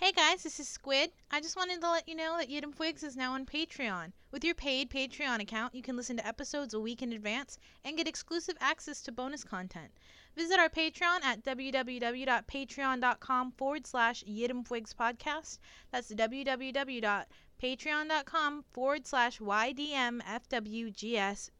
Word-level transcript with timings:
Hey 0.00 0.12
guys, 0.12 0.44
this 0.44 0.60
is 0.60 0.68
Squid. 0.68 1.10
I 1.28 1.40
just 1.40 1.56
wanted 1.56 1.80
to 1.80 1.90
let 1.90 2.08
you 2.08 2.14
know 2.14 2.36
that 2.38 2.48
Yidam 2.48 2.72
Twigs 2.72 3.02
is 3.02 3.16
now 3.16 3.32
on 3.32 3.44
Patreon. 3.44 4.12
With 4.30 4.44
your 4.44 4.54
paid 4.54 4.90
Patreon 4.90 5.40
account, 5.40 5.74
you 5.74 5.82
can 5.82 5.96
listen 5.96 6.18
to 6.18 6.26
episodes 6.26 6.72
a 6.72 6.78
week 6.78 7.02
in 7.02 7.12
advance 7.12 7.58
and 7.84 7.96
get 7.96 8.06
exclusive 8.06 8.54
access 8.60 9.00
to 9.02 9.10
bonus 9.10 9.42
content. 9.42 9.90
Visit 10.36 10.60
our 10.60 10.68
Patreon 10.68 11.24
at 11.24 11.42
www.patreon.com 11.42 13.50
forward 13.50 13.88
slash 13.88 14.22
Yidam 14.22 14.64
Twigs 14.64 14.94
podcast. 14.94 15.58
That's 15.90 16.14
www.patreon.com 16.14 18.64
forward 18.70 19.04
slash 19.04 19.40
YDMFWGS 19.40 21.50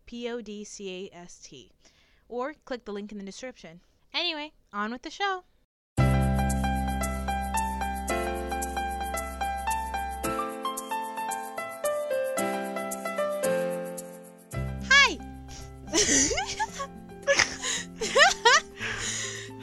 Or 2.29 2.55
click 2.64 2.84
the 2.84 2.93
link 2.93 3.11
in 3.11 3.18
the 3.18 3.25
description. 3.25 3.80
Anyway, 4.14 4.52
on 4.73 4.93
with 4.93 5.02
the 5.02 5.11
show. 5.11 5.43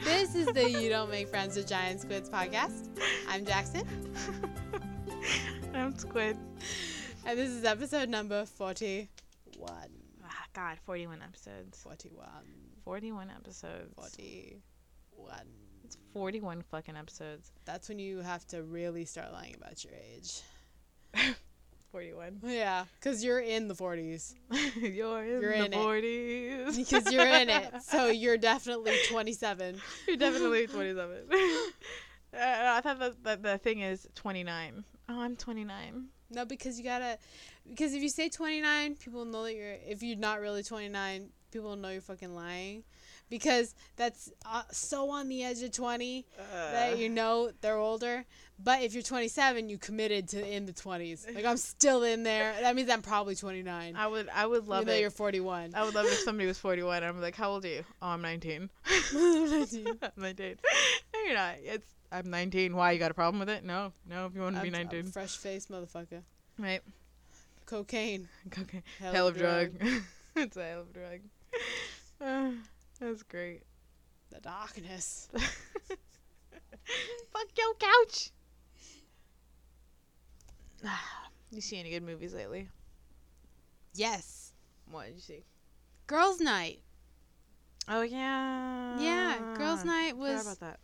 This 0.04 0.34
is 0.34 0.46
the 0.48 0.70
You 0.70 0.90
Don't 0.90 1.10
Make 1.10 1.28
Friends 1.28 1.56
with 1.56 1.66
Giant 1.66 2.02
Squids 2.02 2.28
podcast. 2.28 2.88
I'm 3.26 3.46
Jackson, 3.46 3.86
I'm 5.72 5.96
Squid. 5.96 6.36
and 7.24 7.38
this 7.38 7.48
is 7.48 7.64
episode 7.64 8.10
number 8.10 8.44
41. 8.44 9.08
Ah, 10.24 10.44
God, 10.52 10.76
41 10.84 11.22
episodes. 11.22 11.82
41. 11.82 12.26
41 12.84 13.30
episodes. 13.30 13.94
41. 13.96 14.60
It's 15.84 15.96
41 16.12 16.62
fucking 16.70 16.96
episodes. 16.96 17.50
That's 17.64 17.88
when 17.88 17.98
you 17.98 18.20
have 18.20 18.46
to 18.48 18.62
really 18.62 19.06
start 19.06 19.32
lying 19.32 19.54
about 19.54 19.82
your 19.84 19.94
age. 19.94 20.42
41. 21.96 22.40
Yeah, 22.44 22.84
because 23.00 23.24
you're 23.24 23.40
in 23.40 23.68
the 23.68 23.74
40s. 23.74 24.34
you're 24.76 25.24
in 25.24 25.40
You're 25.40 25.56
the 25.56 25.64
in 25.64 25.72
40s. 25.72 26.76
Because 26.76 27.10
you're 27.10 27.26
in 27.26 27.48
it. 27.48 27.82
So 27.84 28.08
you're 28.22 28.36
definitely 28.36 28.92
27. 29.08 29.80
You're 30.06 30.18
definitely 30.18 30.66
27. 30.66 31.14
uh, 31.32 32.36
I 32.38 32.82
thought 32.82 32.98
that, 32.98 33.24
that 33.24 33.42
the 33.42 33.56
thing 33.56 33.80
is 33.80 34.06
29. 34.14 34.84
Oh, 35.08 35.20
I'm 35.22 35.36
29. 35.36 36.08
No, 36.32 36.44
because 36.44 36.76
you 36.76 36.84
gotta. 36.84 37.16
Because 37.66 37.94
if 37.94 38.02
you 38.02 38.10
say 38.10 38.28
29, 38.28 38.96
people 38.96 39.24
know 39.24 39.44
that 39.44 39.54
you're. 39.54 39.76
If 39.88 40.02
you're 40.02 40.18
not 40.18 40.42
really 40.42 40.62
29, 40.62 41.30
people 41.50 41.76
know 41.76 41.88
you're 41.88 42.02
fucking 42.02 42.34
lying. 42.34 42.82
Because 43.28 43.74
that's 43.96 44.30
uh, 44.44 44.62
so 44.70 45.10
on 45.10 45.28
the 45.28 45.42
edge 45.42 45.60
of 45.62 45.72
20 45.72 46.24
that 46.52 46.96
you 46.98 47.08
know 47.08 47.50
they're 47.60 47.76
older. 47.78 48.24
But 48.62 48.82
if 48.82 48.94
you're 48.94 49.02
27, 49.02 49.68
you 49.68 49.76
committed 49.78 50.28
to 50.28 50.46
in 50.46 50.64
the 50.64 50.72
20s. 50.72 51.34
Like 51.34 51.44
I'm 51.44 51.56
still 51.56 52.04
in 52.04 52.22
there. 52.22 52.54
That 52.60 52.74
means 52.76 52.88
I'm 52.88 53.02
probably 53.02 53.34
29. 53.34 53.96
I 53.96 54.06
would 54.06 54.28
I 54.28 54.46
would 54.46 54.66
love 54.68 54.82
even 54.82 54.86
though 54.88 54.94
it. 54.94 55.00
you're 55.00 55.10
41. 55.10 55.72
I 55.74 55.84
would 55.84 55.94
love 55.94 56.06
if 56.06 56.18
somebody 56.24 56.46
was 56.46 56.58
41 56.58 57.02
I'm 57.02 57.20
like, 57.20 57.34
how 57.34 57.50
old 57.50 57.64
are 57.64 57.68
you? 57.68 57.84
Oh, 58.00 58.06
I'm 58.08 58.22
19. 58.22 58.70
19. 59.12 59.86
I'm 60.02 60.10
19. 60.16 60.56
No, 61.14 61.20
you're 61.24 61.34
not. 61.34 61.54
It's 61.62 61.86
I'm 62.12 62.30
19. 62.30 62.76
Why? 62.76 62.92
You 62.92 62.98
got 63.00 63.10
a 63.10 63.14
problem 63.14 63.40
with 63.40 63.48
it? 63.50 63.64
No. 63.64 63.92
No, 64.08 64.26
if 64.26 64.34
you 64.36 64.40
want 64.40 64.54
to 64.56 64.62
be 64.62 64.68
I'm- 64.68 64.76
I'm 64.76 64.86
19. 64.86 65.10
fresh 65.10 65.36
face 65.36 65.66
motherfucker. 65.66 66.22
right. 66.58 66.80
Cocaine. 67.66 68.28
Okay. 68.60 68.82
Hell, 69.00 69.12
Hell, 69.12 69.26
of 69.28 69.36
drug. 69.36 69.72
it's 70.36 70.56
a 70.56 70.64
hell 70.64 70.80
of 70.82 70.92
drug. 70.92 71.20
Uh, 72.18 72.52
that's 73.00 73.22
great. 73.22 73.62
The 74.30 74.40
darkness. 74.40 75.28
Fuck 77.32 77.48
your 77.56 77.74
couch. 77.74 78.30
you 81.50 81.60
see 81.60 81.78
any 81.78 81.90
good 81.90 82.02
movies 82.02 82.34
lately? 82.34 82.68
Yes. 83.94 84.52
What 84.90 85.06
did 85.06 85.14
you 85.14 85.20
see? 85.20 85.44
Girls' 86.06 86.40
night. 86.40 86.80
Oh 87.88 88.02
yeah. 88.02 89.00
Yeah, 89.00 89.38
girls' 89.56 89.84
night 89.84 90.16
was 90.16 90.42
about 90.42 90.60
that. 90.60 90.80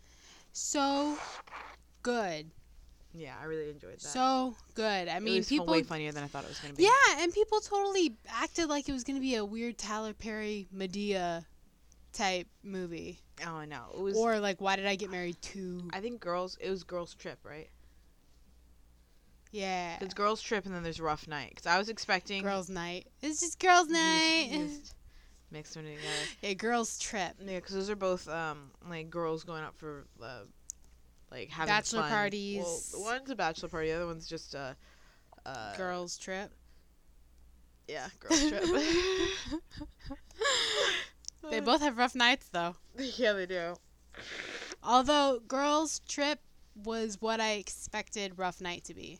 so 0.52 1.16
good. 2.02 2.50
Yeah, 3.14 3.34
I 3.40 3.44
really 3.44 3.70
enjoyed 3.70 3.94
that. 3.94 4.00
So 4.00 4.54
good. 4.74 5.08
I 5.08 5.16
it 5.16 5.22
mean, 5.22 5.38
was 5.38 5.48
people. 5.48 5.66
way 5.66 5.82
funnier 5.82 6.12
than 6.12 6.24
I 6.24 6.26
thought 6.26 6.44
it 6.44 6.48
was 6.48 6.58
gonna 6.60 6.74
be. 6.74 6.84
Yeah, 6.84 7.22
and 7.22 7.32
people 7.32 7.60
totally 7.60 8.16
acted 8.28 8.68
like 8.68 8.88
it 8.88 8.92
was 8.92 9.04
gonna 9.04 9.20
be 9.20 9.34
a 9.34 9.44
weird 9.44 9.78
Tyler 9.78 10.14
Perry 10.14 10.68
Medea 10.72 11.44
type 12.12 12.46
movie, 12.62 13.18
Oh 13.46 13.64
no, 13.64 13.82
it 13.94 14.00
was. 14.00 14.16
or 14.16 14.38
like 14.40 14.60
Why 14.60 14.76
Did 14.76 14.86
I 14.86 14.94
Get 14.96 15.10
Married 15.10 15.40
Too? 15.42 15.88
I 15.92 16.00
think 16.00 16.20
girls. 16.20 16.56
It 16.60 16.70
was 16.70 16.84
girls 16.84 17.14
trip, 17.14 17.38
right? 17.44 17.68
Yeah, 19.50 19.98
It's 20.00 20.14
girls 20.14 20.40
trip, 20.40 20.64
and 20.64 20.74
then 20.74 20.82
there's 20.82 20.98
rough 21.00 21.28
night. 21.28 21.50
Because 21.50 21.66
I 21.66 21.76
was 21.76 21.90
expecting. 21.90 22.42
girls' 22.42 22.70
night. 22.70 23.06
It's 23.20 23.40
just 23.40 23.58
girls' 23.58 23.88
you 23.88 23.94
just- 23.94 24.02
night. 24.02 24.48
you 24.50 24.66
just 24.68 24.94
Mixed 25.50 25.74
them 25.74 25.84
together. 25.84 26.02
yeah, 26.42 26.54
girls' 26.54 26.98
trip. 26.98 27.34
Yeah, 27.38 27.56
because 27.56 27.74
those 27.74 27.90
are 27.90 27.96
both 27.96 28.26
um 28.30 28.70
like 28.88 29.10
girls 29.10 29.44
going 29.44 29.62
out 29.62 29.74
for 29.76 30.06
uh, 30.22 30.44
like 31.30 31.50
having 31.50 31.68
Bachelor 31.68 32.00
fun. 32.02 32.10
parties. 32.10 32.90
Well, 32.94 33.04
one's 33.04 33.28
a 33.28 33.34
bachelor 33.34 33.68
party. 33.68 33.88
The 33.90 33.96
other 33.96 34.06
one's 34.06 34.26
just 34.26 34.54
a. 34.54 34.74
Uh, 35.44 35.76
girls' 35.76 36.16
trip. 36.16 36.50
Yeah, 37.88 38.08
girls 38.20 38.48
trip. 38.48 38.64
They 41.50 41.60
both 41.60 41.80
have 41.80 41.98
rough 41.98 42.14
nights 42.14 42.48
though. 42.48 42.76
yeah, 42.98 43.32
they 43.32 43.46
do. 43.46 43.74
Although 44.82 45.40
girls' 45.46 46.00
trip 46.08 46.40
was 46.84 47.20
what 47.20 47.40
I 47.40 47.52
expected 47.52 48.38
rough 48.38 48.60
night 48.60 48.84
to 48.84 48.94
be. 48.94 49.18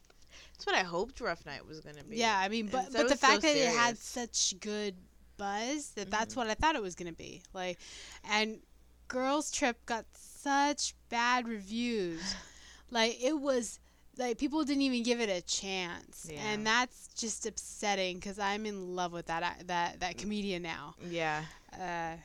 That's 0.52 0.66
what 0.66 0.74
I 0.76 0.82
hoped 0.82 1.20
Rough 1.20 1.44
Night 1.44 1.66
was 1.66 1.80
gonna 1.80 2.04
be. 2.04 2.16
Yeah, 2.16 2.38
I 2.38 2.48
mean, 2.48 2.66
but 2.68 2.86
but 2.86 2.92
the 2.92 3.02
was 3.04 3.12
so 3.12 3.16
fact 3.26 3.42
that 3.42 3.56
it 3.56 3.68
had 3.74 3.98
such 3.98 4.54
good 4.60 4.94
buzz 5.36 5.90
that 5.90 6.10
that's 6.10 6.34
Mhm. 6.34 6.36
what 6.38 6.46
I 6.46 6.54
thought 6.54 6.76
it 6.76 6.82
was 6.82 6.94
gonna 6.94 7.12
be. 7.12 7.42
Like, 7.52 7.78
and 8.24 8.60
Girls 9.08 9.50
Trip 9.50 9.84
got 9.86 10.04
such 10.16 10.94
bad 11.08 11.48
reviews. 11.48 12.22
like 12.90 13.20
it 13.20 13.38
was 13.40 13.80
like 14.18 14.38
people 14.38 14.62
didn't 14.64 14.82
even 14.82 15.02
give 15.02 15.20
it 15.20 15.28
a 15.28 15.40
chance, 15.42 16.28
Yeah. 16.30 16.40
and 16.46 16.66
that's 16.66 17.08
just 17.16 17.44
upsetting 17.46 18.16
because 18.18 18.38
I'm 18.38 18.64
in 18.66 18.94
love 18.94 19.12
with 19.12 19.26
that 19.26 19.66
that 19.66 20.00
that 20.00 20.16
comedian 20.18 20.62
now. 20.62 20.94
Yeah. 21.04 21.44
Uh, 21.80 22.16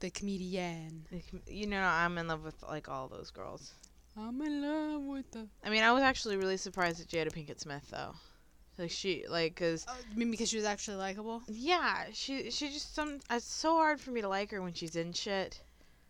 the 0.00 0.10
comedian. 0.10 1.04
You 1.46 1.66
know, 1.66 1.80
I'm 1.82 2.16
in 2.18 2.28
love 2.28 2.42
with 2.44 2.62
like 2.62 2.88
all 2.88 3.08
those 3.08 3.30
girls. 3.30 3.72
I'm 4.16 4.40
in 4.42 4.62
love 4.62 5.02
with 5.02 5.30
the. 5.32 5.46
I 5.64 5.70
mean, 5.70 5.82
I 5.82 5.92
was 5.92 6.02
actually 6.02 6.36
really 6.36 6.56
surprised 6.56 7.00
at 7.00 7.08
Jada 7.08 7.32
Pinkett 7.32 7.60
Smith 7.60 7.86
though. 7.90 8.14
Like 8.78 8.90
she, 8.90 9.24
like, 9.28 9.54
cause 9.54 9.86
Oh, 9.88 9.96
you 10.10 10.16
mean 10.18 10.30
because 10.30 10.48
she 10.48 10.56
was 10.56 10.64
actually 10.66 10.96
likable? 10.96 11.42
yeah, 11.48 12.06
she 12.12 12.50
she 12.50 12.68
just 12.70 12.94
some. 12.94 13.20
It's 13.30 13.44
so 13.44 13.74
hard 13.74 14.00
for 14.00 14.10
me 14.10 14.20
to 14.20 14.28
like 14.28 14.50
her 14.50 14.62
when 14.62 14.72
she's 14.74 14.96
in 14.96 15.12
shit. 15.12 15.60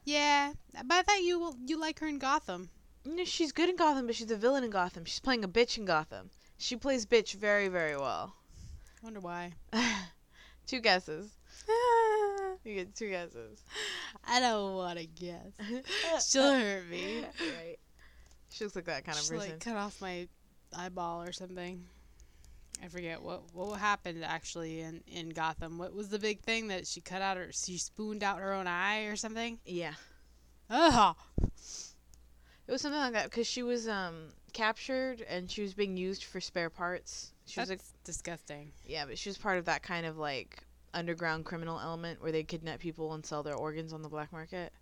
Yeah, 0.04 0.53
but 0.84 0.94
I 0.94 1.03
thought 1.03 1.22
you 1.22 1.54
you 1.66 1.78
like 1.81 1.99
her 2.00 2.06
in 2.06 2.19
Gotham. 2.19 2.69
You 3.04 3.16
know, 3.16 3.25
she's 3.25 3.53
good 3.53 3.69
in 3.69 3.77
Gotham, 3.77 4.06
but 4.06 4.15
she's 4.15 4.31
a 4.31 4.37
villain 4.37 4.65
in 4.65 4.71
Gotham. 4.71 5.04
She's 5.04 5.21
playing 5.21 5.44
a 5.44 5.49
bitch 5.49 5.77
in 5.77 5.84
Gotham. 5.84 6.31
She 6.56 6.77
plays 6.77 7.04
bitch 7.04 7.34
very, 7.34 7.69
very 7.69 7.97
well. 7.97 8.34
Wonder 9.03 9.21
why. 9.21 9.53
two 10.66 10.81
guesses. 10.81 11.31
You 12.64 12.75
get 12.75 12.94
two 12.94 13.10
guesses. 13.10 13.62
I 14.26 14.41
don't 14.41 14.75
want 14.75 14.98
to 14.98 15.06
guess. 15.06 16.26
She'll 16.30 16.50
hurt 16.52 16.88
me. 16.88 17.20
Right. 17.41 17.76
She 18.50 18.64
looks 18.64 18.75
like 18.76 18.86
that 18.86 19.04
kind 19.04 19.19
of 19.19 19.25
She'll 19.25 19.36
person. 19.36 19.50
like 19.52 19.60
cut 19.60 19.76
off 19.76 20.00
my 20.00 20.28
eyeball 20.76 21.22
or 21.22 21.32
something. 21.32 21.84
I 22.82 22.88
forget 22.88 23.22
what 23.22 23.42
what 23.54 23.78
happened 23.78 24.24
actually 24.24 24.80
in 24.80 25.03
in 25.06 25.28
Gotham. 25.30 25.78
What 25.78 25.94
was 25.94 26.08
the 26.08 26.19
big 26.19 26.41
thing 26.41 26.69
that 26.69 26.86
she 26.86 27.00
cut 27.00 27.20
out 27.22 27.36
her? 27.36 27.50
She 27.53 27.78
spooned 27.78 28.22
out 28.22 28.38
her 28.38 28.53
own 28.54 28.66
eye 28.66 29.04
or 29.04 29.16
something. 29.16 29.58
yeah. 29.64 29.94
Oh, 30.70 31.14
It 31.42 32.72
was 32.72 32.80
something 32.80 32.98
like 33.00 33.12
that 33.12 33.24
because 33.24 33.47
she 33.47 33.62
was 33.62 33.86
um 33.86 34.28
captured 34.54 35.20
and 35.28 35.50
she 35.50 35.60
was 35.62 35.74
being 35.74 35.97
used 35.97 36.24
for 36.24 36.41
spare 36.41 36.71
parts. 36.71 37.33
She 37.47 37.56
that's 37.60 37.68
was 37.68 37.78
like, 37.78 37.86
disgusting. 38.04 38.72
yeah, 38.86 39.04
but 39.04 39.18
she 39.18 39.28
was 39.28 39.36
part 39.36 39.59
of 39.59 39.66
that 39.66 39.83
kind 39.83 40.06
of 40.06 40.16
like 40.16 40.64
underground 40.94 41.44
criminal 41.44 41.78
element 41.80 42.22
where 42.22 42.32
they 42.32 42.42
kidnap 42.42 42.80
people 42.80 43.12
and 43.12 43.24
sell 43.26 43.42
their 43.42 43.56
organs 43.56 43.92
on 43.92 44.02
the 44.02 44.08
black 44.08 44.32
market. 44.32 44.72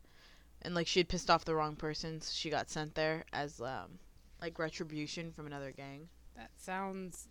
And 0.63 0.75
like 0.75 0.87
she 0.87 1.01
had 1.01 1.09
pissed 1.09 1.31
off 1.31 1.45
the 1.45 1.55
wrong 1.55 1.75
person, 1.75 2.21
so 2.21 2.31
she 2.33 2.51
got 2.51 2.71
sent 2.71 2.95
there 2.95 3.25
as 3.33 3.61
um 3.61 3.99
like 4.41 4.59
retribution 4.59 5.33
from 5.33 5.47
another 5.47 5.73
gang. 5.73 6.09
That 6.37 6.51
sounds. 6.57 7.29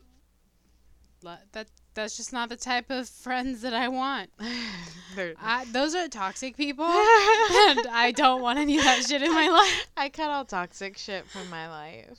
That 1.51 1.67
that's 1.93 2.17
just 2.17 2.33
not 2.33 2.49
the 2.49 2.55
type 2.55 2.89
of 2.89 3.07
friends 3.07 3.61
that 3.61 3.73
I 3.75 3.87
want. 3.89 4.31
I, 5.39 5.65
those 5.71 5.93
are 5.93 6.07
toxic 6.07 6.57
people, 6.57 6.85
and 6.85 7.85
I 7.91 8.11
don't 8.15 8.41
want 8.41 8.57
any 8.57 8.77
of 8.79 8.83
that 8.85 9.03
shit 9.03 9.21
in 9.21 9.31
my 9.31 9.47
life. 9.49 9.87
I 9.95 10.09
cut 10.09 10.31
all 10.31 10.45
toxic 10.45 10.97
shit 10.97 11.25
from 11.27 11.47
my 11.49 11.69
life. 11.69 12.17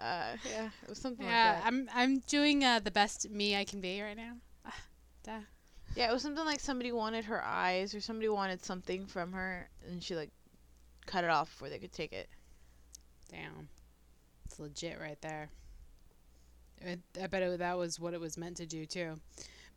Uh, 0.00 0.36
yeah, 0.48 0.70
it 0.82 0.88
was 0.88 0.98
something 0.98 1.26
Yeah, 1.26 1.52
like 1.52 1.62
that. 1.62 1.66
I'm 1.66 1.90
I'm 1.94 2.18
doing 2.20 2.64
uh, 2.64 2.80
the 2.80 2.90
best 2.90 3.28
me 3.28 3.54
I 3.54 3.64
can 3.64 3.80
be 3.82 4.00
right 4.00 4.16
now. 4.16 4.34
Ah, 4.64 4.74
duh. 5.24 5.40
Yeah, 5.98 6.10
it 6.10 6.12
was 6.12 6.22
something 6.22 6.44
like 6.44 6.60
somebody 6.60 6.92
wanted 6.92 7.24
her 7.24 7.44
eyes 7.44 7.92
or 7.92 8.00
somebody 8.00 8.28
wanted 8.28 8.64
something 8.64 9.04
from 9.06 9.32
her, 9.32 9.68
and 9.84 10.00
she 10.00 10.14
like 10.14 10.30
cut 11.06 11.24
it 11.24 11.30
off 11.30 11.50
before 11.50 11.70
they 11.70 11.80
could 11.80 11.90
take 11.90 12.12
it. 12.12 12.28
Damn. 13.32 13.68
It's 14.44 14.60
legit 14.60 15.00
right 15.00 15.20
there. 15.22 15.48
I 16.86 17.26
bet 17.26 17.42
it, 17.42 17.58
that 17.58 17.76
was 17.76 17.98
what 17.98 18.14
it 18.14 18.20
was 18.20 18.38
meant 18.38 18.58
to 18.58 18.66
do 18.66 18.86
too. 18.86 19.14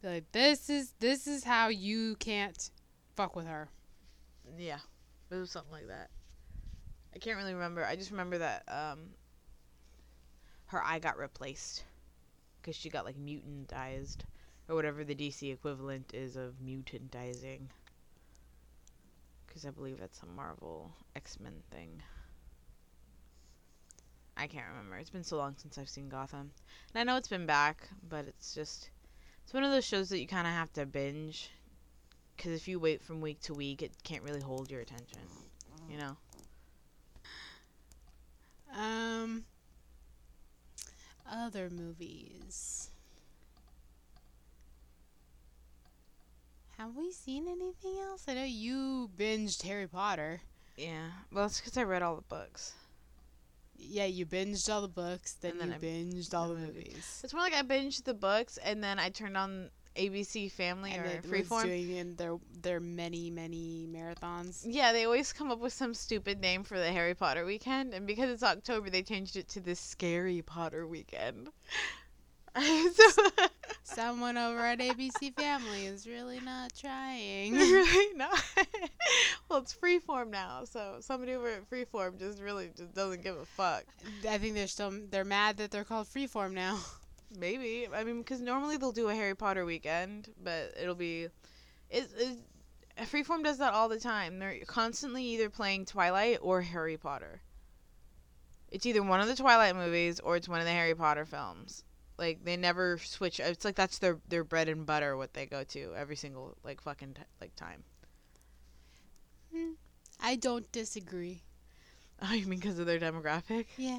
Be 0.03 0.09
like, 0.09 0.31
this 0.31 0.69
is 0.69 0.93
this 0.99 1.25
is 1.25 1.43
how 1.43 1.69
you 1.69 2.15
can't 2.17 2.69
fuck 3.15 3.35
with 3.35 3.47
her. 3.47 3.69
Yeah, 4.59 4.77
it 5.31 5.35
was 5.35 5.49
something 5.49 5.73
like 5.73 5.87
that. 5.87 6.11
I 7.15 7.17
can't 7.17 7.37
really 7.37 7.55
remember. 7.55 7.83
I 7.83 7.95
just 7.95 8.11
remember 8.11 8.37
that 8.37 8.61
um, 8.67 8.99
her 10.67 10.83
eye 10.83 10.99
got 10.99 11.17
replaced 11.17 11.83
because 12.61 12.75
she 12.75 12.91
got 12.91 13.05
like 13.05 13.17
mutantized 13.17 14.17
or 14.67 14.75
whatever 14.75 15.03
the 15.03 15.15
DC 15.15 15.51
equivalent 15.51 16.11
is 16.13 16.35
of 16.35 16.53
mutantizing. 16.63 17.61
Because 19.45 19.65
I 19.65 19.71
believe 19.71 19.99
that's 19.99 20.21
a 20.21 20.25
Marvel 20.25 20.91
X 21.15 21.39
Men 21.39 21.63
thing. 21.71 22.01
I 24.37 24.47
can't 24.47 24.67
remember. 24.69 24.97
It's 24.97 25.09
been 25.09 25.23
so 25.23 25.37
long 25.37 25.55
since 25.57 25.77
I've 25.77 25.89
seen 25.89 26.09
Gotham. 26.09 26.51
And 26.93 27.01
I 27.01 27.03
know 27.03 27.17
it's 27.17 27.27
been 27.27 27.45
back, 27.45 27.89
but 28.07 28.25
it's 28.25 28.55
just. 28.55 28.89
It's 29.43 29.53
one 29.53 29.63
of 29.63 29.71
those 29.71 29.85
shows 29.85 30.09
that 30.09 30.19
you 30.19 30.27
kind 30.27 30.47
of 30.47 30.53
have 30.53 30.71
to 30.73 30.85
binge. 30.85 31.51
Because 32.35 32.53
if 32.53 32.67
you 32.67 32.79
wait 32.79 33.03
from 33.03 33.21
week 33.21 33.41
to 33.41 33.53
week, 33.53 33.81
it 33.81 33.91
can't 34.03 34.23
really 34.23 34.39
hold 34.39 34.71
your 34.71 34.81
attention. 34.81 35.19
You 35.89 35.97
know? 35.97 36.17
Um, 38.73 39.43
other 41.29 41.69
movies. 41.69 42.90
Have 46.81 46.95
we 46.95 47.11
seen 47.11 47.47
anything 47.47 47.95
else? 48.01 48.23
I 48.27 48.33
know 48.33 48.43
you 48.43 49.11
binged 49.15 49.61
Harry 49.61 49.87
Potter. 49.87 50.41
Yeah. 50.75 51.09
Well, 51.31 51.45
it's 51.45 51.59
because 51.61 51.77
I 51.77 51.83
read 51.83 52.01
all 52.01 52.15
the 52.15 52.23
books. 52.23 52.73
Yeah, 53.77 54.05
you 54.05 54.25
binged 54.25 54.67
all 54.67 54.81
the 54.81 54.87
books, 54.87 55.33
then, 55.41 55.59
then 55.59 55.67
you 55.67 55.75
I- 55.75 55.77
binged 55.77 56.33
all 56.33 56.47
the 56.49 56.55
movies. 56.55 57.21
It's 57.23 57.35
more 57.35 57.43
like 57.43 57.53
I 57.53 57.61
binged 57.61 58.05
the 58.05 58.15
books 58.15 58.57
and 58.57 58.83
then 58.83 58.97
I 58.97 59.09
turned 59.09 59.37
on 59.37 59.69
ABC 59.95 60.51
Family 60.51 60.93
And 60.93 61.05
or 61.05 61.21
Freeform. 61.21 61.65
doing 61.65 61.91
in 61.97 62.15
their 62.15 62.37
their 62.63 62.79
many 62.79 63.29
many 63.29 63.87
marathons. 63.87 64.63
Yeah, 64.65 64.91
they 64.91 65.05
always 65.05 65.33
come 65.33 65.51
up 65.51 65.59
with 65.59 65.73
some 65.73 65.93
stupid 65.93 66.41
name 66.41 66.63
for 66.63 66.79
the 66.79 66.91
Harry 66.91 67.13
Potter 67.13 67.45
weekend, 67.45 67.93
and 67.93 68.07
because 68.07 68.31
it's 68.31 68.41
October, 68.41 68.89
they 68.89 69.03
changed 69.03 69.35
it 69.35 69.47
to 69.49 69.59
the 69.59 69.75
Scary 69.75 70.41
Potter 70.41 70.87
weekend. 70.87 71.49
so, 72.93 73.23
Someone 73.83 74.37
over 74.37 74.59
at 74.59 74.79
ABC 74.79 75.35
Family 75.35 75.85
is 75.85 76.07
really 76.07 76.39
not 76.39 76.71
trying. 76.77 77.53
really 77.57 78.15
not. 78.15 78.41
well, 79.49 79.59
it's 79.59 79.73
Freeform 79.73 80.29
now, 80.29 80.63
so 80.63 80.97
somebody 81.01 81.33
over 81.33 81.49
at 81.49 81.69
Freeform 81.69 82.17
just 82.17 82.41
really 82.41 82.69
just 82.75 82.93
doesn't 82.93 83.21
give 83.21 83.37
a 83.37 83.45
fuck. 83.45 83.83
I 84.27 84.37
think 84.37 84.55
they're 84.55 84.67
still 84.67 84.93
they're 85.09 85.25
mad 85.25 85.57
that 85.57 85.71
they're 85.71 85.83
called 85.83 86.07
Freeform 86.07 86.53
now. 86.53 86.79
Maybe 87.37 87.87
I 87.93 88.03
mean 88.05 88.19
because 88.19 88.39
normally 88.39 88.77
they'll 88.77 88.93
do 88.93 89.09
a 89.09 89.15
Harry 89.15 89.35
Potter 89.35 89.65
weekend, 89.65 90.29
but 90.41 90.73
it'll 90.81 90.95
be, 90.95 91.27
it, 91.89 92.09
it 92.17 92.37
Freeform 92.99 93.43
does 93.43 93.57
that 93.57 93.73
all 93.73 93.89
the 93.89 93.99
time. 93.99 94.39
They're 94.39 94.59
constantly 94.65 95.25
either 95.25 95.49
playing 95.49 95.85
Twilight 95.85 96.39
or 96.41 96.61
Harry 96.61 96.97
Potter. 96.97 97.41
It's 98.69 98.85
either 98.85 99.03
one 99.03 99.19
of 99.19 99.27
the 99.27 99.35
Twilight 99.35 99.75
movies 99.75 100.21
or 100.21 100.37
it's 100.37 100.47
one 100.47 100.59
of 100.59 100.65
the 100.65 100.71
Harry 100.71 100.95
Potter 100.95 101.25
films. 101.25 101.83
Like 102.21 102.45
they 102.45 102.55
never 102.55 102.99
switch. 102.99 103.39
It's 103.39 103.65
like 103.65 103.73
that's 103.75 103.97
their 103.97 104.19
their 104.29 104.43
bread 104.43 104.69
and 104.69 104.85
butter. 104.85 105.17
What 105.17 105.33
they 105.33 105.47
go 105.47 105.63
to 105.63 105.93
every 105.97 106.15
single 106.15 106.55
like 106.63 106.79
fucking 106.79 107.15
t- 107.15 107.21
like 107.41 107.55
time. 107.55 107.83
Hmm, 109.51 109.71
I 110.21 110.35
don't 110.35 110.71
disagree. 110.71 111.41
Oh, 112.23 112.33
you 112.35 112.45
mean 112.45 112.59
because 112.59 112.77
of 112.77 112.85
their 112.85 112.99
demographic? 112.99 113.65
Yeah. 113.79 113.97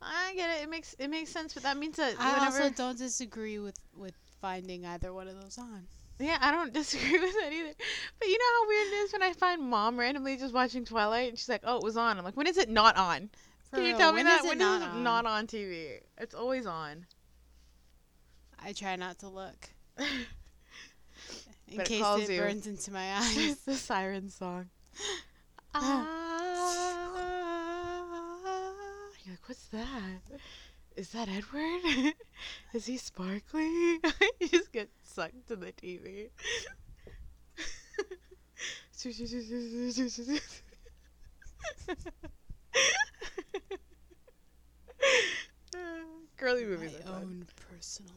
I 0.00 0.32
get 0.36 0.48
it. 0.48 0.62
It 0.62 0.70
makes 0.70 0.94
it 0.96 1.08
makes 1.08 1.32
sense, 1.32 1.54
but 1.54 1.64
that 1.64 1.76
means 1.76 1.96
that 1.96 2.14
I 2.20 2.34
whenever 2.34 2.62
also 2.62 2.72
don't 2.72 2.96
disagree 2.96 3.58
with 3.58 3.74
with 3.96 4.14
finding 4.40 4.86
either 4.86 5.12
one 5.12 5.26
of 5.26 5.34
those 5.42 5.58
on. 5.58 5.88
Yeah, 6.20 6.38
I 6.40 6.52
don't 6.52 6.72
disagree 6.80 7.18
with 7.18 7.32
that 7.32 7.52
either. 7.52 7.72
But 8.20 8.28
you 8.28 8.38
know 8.38 8.62
how 8.62 8.68
weird 8.68 8.86
it 8.92 8.96
is 9.06 9.12
when 9.12 9.22
I 9.24 9.32
find 9.32 9.60
mom 9.62 9.98
randomly 9.98 10.36
just 10.36 10.54
watching 10.54 10.84
Twilight 10.84 11.30
and 11.30 11.36
she's 11.38 11.48
like, 11.48 11.62
"Oh, 11.64 11.78
it 11.78 11.82
was 11.82 11.96
on." 11.96 12.16
I'm 12.16 12.24
like, 12.24 12.36
"When 12.36 12.46
is 12.46 12.58
it 12.58 12.68
not 12.68 12.96
on?" 12.96 13.30
For 13.70 13.78
Can 13.78 13.86
you 13.86 13.90
real, 13.90 13.98
tell 13.98 14.12
me 14.12 14.18
when 14.18 14.26
that? 14.26 14.38
is 14.38 14.44
it 14.44 14.48
when 14.50 14.58
not 14.58 14.82
it 14.82 14.88
on? 14.88 15.02
not 15.02 15.26
on 15.26 15.46
TV? 15.48 16.00
It's 16.16 16.36
always 16.36 16.64
on. 16.64 17.06
I 18.64 18.72
try 18.72 18.96
not 18.96 19.18
to 19.20 19.28
look 19.28 19.70
in 19.98 21.76
But 21.76 21.86
it 21.86 21.88
case 21.88 22.28
it 22.28 22.30
you. 22.34 22.40
burns 22.40 22.66
into 22.66 22.90
my 22.92 23.14
eyes. 23.18 23.36
it's 23.36 23.62
the 23.62 23.74
siren 23.74 24.30
song. 24.30 24.68
Ah. 25.74 26.06
You're 29.24 29.34
like, 29.34 29.48
what's 29.48 29.66
that? 29.68 30.40
Is 30.96 31.10
that 31.10 31.28
Edward? 31.28 32.14
is 32.72 32.86
he 32.86 32.96
sparkly? 32.96 33.68
you 34.40 34.48
just 34.50 34.72
get 34.72 34.88
sucked 35.04 35.46
to 35.48 35.56
the 35.56 35.72
TV. 35.72 36.30
Girly 46.36 46.64
movies 46.64 46.94
my 47.04 47.12
own 47.12 47.46
personal 47.70 48.14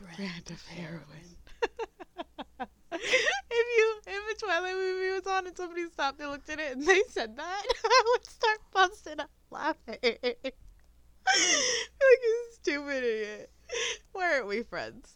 brand, 0.00 0.50
of 0.50 0.64
heroin. 0.66 1.36
if 2.92 3.66
you 3.76 4.00
if 4.06 4.36
a 4.36 4.38
Twilight 4.38 4.74
movie 4.74 5.14
was 5.14 5.26
on 5.26 5.46
and 5.46 5.56
somebody 5.56 5.86
stopped 5.90 6.20
and 6.20 6.30
looked 6.30 6.48
at 6.48 6.60
it 6.60 6.72
and 6.72 6.86
they 6.86 7.02
said 7.08 7.36
that, 7.36 7.62
I 7.84 8.02
would 8.12 8.26
start 8.26 8.58
busting 8.72 9.20
up 9.20 9.30
laughing. 9.50 9.98
like 10.02 10.54
you 12.22 12.42
stupid 12.52 13.04
idiot. 13.04 13.50
Why 14.12 14.34
aren't 14.34 14.46
we 14.46 14.62
friends? 14.62 15.12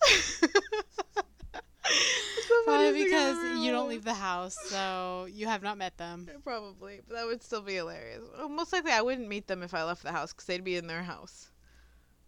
Probably 2.46 2.64
funniest 2.67 2.94
thing 2.94 3.14
I've 3.14 3.34
because 3.34 3.64
you 3.64 3.73
don't 3.73 3.88
leave 3.88 4.05
the 4.05 4.14
house, 4.14 4.56
so 4.67 5.26
you 5.31 5.46
have 5.46 5.62
not 5.62 5.79
met 5.79 5.96
them. 5.96 6.29
Probably, 6.44 7.00
but 7.06 7.17
that 7.17 7.26
would 7.26 7.43
still 7.43 7.62
be 7.62 7.75
hilarious. 7.75 8.23
Well, 8.37 8.49
most 8.49 8.73
likely, 8.73 8.93
I 8.93 9.02
wouldn't 9.02 9.29
meet 9.29 9.46
them 9.46 9.62
if 9.62 9.75
I 9.75 9.84
left 9.84 10.02
the 10.02 10.12
house 10.12 10.32
because 10.32 10.46
they'd 10.46 10.64
be 10.64 10.76
in 10.76 10.87
their 10.87 11.02
house. 11.02 11.51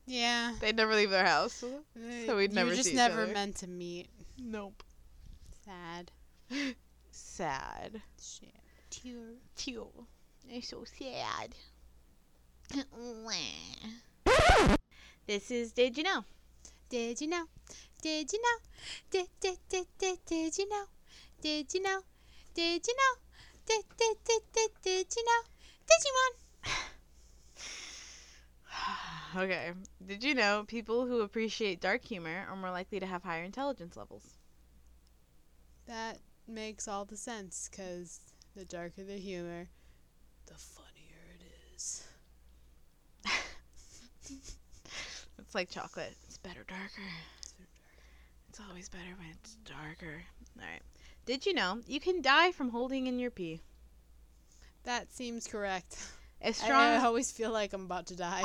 Yeah. 0.07 0.53
They'd 0.61 0.77
never 0.77 0.95
leave 0.95 1.11
their 1.11 1.25
house. 1.25 1.55
So 1.55 1.69
uh, 1.69 2.37
we'd 2.37 2.51
you 2.51 2.55
never 2.55 2.71
were 2.71 2.77
just 2.77 2.87
see 2.87 2.93
each 2.93 2.97
never 2.97 3.23
other. 3.23 3.33
meant 3.33 3.57
to 3.57 3.67
meet. 3.67 4.09
Nope. 4.39 4.83
Sad. 5.65 6.11
Sad. 7.11 8.03
Shit. 8.21 8.55
Tear. 8.91 9.35
Teal. 9.57 10.07
It's 10.49 10.69
so 10.69 10.85
sad. 10.85 11.55
this 15.27 15.51
is 15.51 15.73
Did 15.73 15.97
You 15.97 16.05
Know? 16.05 16.25
Did 16.89 17.21
you 17.21 17.29
know? 17.29 17.45
Did 18.03 18.33
you 18.33 18.41
know? 18.43 18.59
Did 19.11 19.29
did 19.41 19.59
did 19.69 19.87
did 19.99 20.19
did 20.27 20.59
you 20.59 20.69
know? 20.69 20.85
Did 21.41 21.73
you 21.73 21.83
know? 21.83 22.01
Did 22.55 22.87
you 22.87 22.95
know? 22.95 23.15
Did 23.67 23.85
did 23.97 24.17
did 24.25 24.43
did 24.53 24.71
did 24.83 25.17
you 25.17 25.25
know? 25.25 25.43
Digimon. 25.89 26.35
Okay. 29.37 29.73
Did 30.07 30.23
you 30.25 30.35
know 30.35 30.65
people 30.67 31.07
who 31.07 31.21
appreciate 31.21 31.81
dark 31.81 32.05
humor 32.05 32.47
are 32.49 32.57
more 32.57 32.71
likely 32.71 33.01
to 33.01 33.07
have 33.07 33.23
higher 33.23 33.45
intelligence 33.45 33.97
levels? 33.97 34.39
That 35.87 36.19
makes 36.47 36.89
all 36.89 37.05
the 37.05 37.17
sense, 37.17 37.69
cause 37.75 38.21
the 38.57 38.65
darker 38.65 39.03
the 39.05 39.19
humor, 39.19 39.69
the 40.47 40.55
funnier 40.55 41.37
it 41.41 41.75
is. 41.75 42.07
It's 45.39 45.55
like 45.55 45.71
chocolate. 45.71 46.17
It's 46.27 46.39
better 46.39 46.65
darker. 46.67 47.03
It's 48.49 48.61
always 48.69 48.89
better 48.89 49.15
when 49.19 49.29
it's 49.31 49.57
darker. 49.57 50.23
All 50.59 50.67
right. 50.67 50.83
Did 51.27 51.47
you 51.47 51.55
know 51.55 51.81
you 51.87 52.01
can 52.01 52.23
die 52.23 52.51
from 52.53 52.71
holding 52.71 53.07
in 53.07 53.19
your 53.19 53.31
pee? 53.31 53.61
That 54.85 55.13
seems 55.13 55.47
correct. 55.47 55.97
I, 56.45 56.49
Astron- 56.51 56.99
I 56.99 57.05
always 57.05 57.33
feel 57.33 57.51
like 57.51 57.73
I'm 57.73 57.85
about 57.85 58.07
to 58.07 58.17
die. 58.17 58.45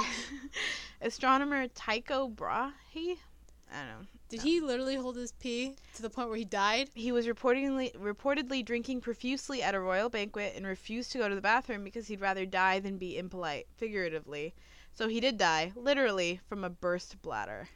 Astronomer 1.01 1.67
Tycho 1.67 2.29
Brahe, 2.29 2.71
I 2.95 3.77
don't 3.79 3.87
know. 3.87 4.07
Did 4.29 4.41
he 4.41 4.61
literally 4.61 4.95
hold 4.95 5.15
his 5.15 5.31
pee 5.33 5.75
to 5.95 6.01
the 6.01 6.09
point 6.09 6.29
where 6.29 6.37
he 6.37 6.45
died? 6.45 6.89
He 6.93 7.11
was 7.11 7.27
reportedly 7.27 7.93
reportedly 7.95 8.63
drinking 8.63 9.01
profusely 9.01 9.61
at 9.61 9.75
a 9.75 9.79
royal 9.79 10.09
banquet 10.09 10.53
and 10.55 10.65
refused 10.65 11.11
to 11.11 11.17
go 11.17 11.27
to 11.27 11.35
the 11.35 11.41
bathroom 11.41 11.83
because 11.83 12.07
he'd 12.07 12.21
rather 12.21 12.45
die 12.45 12.79
than 12.79 12.97
be 12.97 13.17
impolite, 13.17 13.67
figuratively. 13.75 14.53
So 14.93 15.07
he 15.07 15.19
did 15.19 15.37
die, 15.37 15.71
literally, 15.75 16.39
from 16.47 16.63
a 16.63 16.69
burst 16.69 17.21
bladder. 17.21 17.69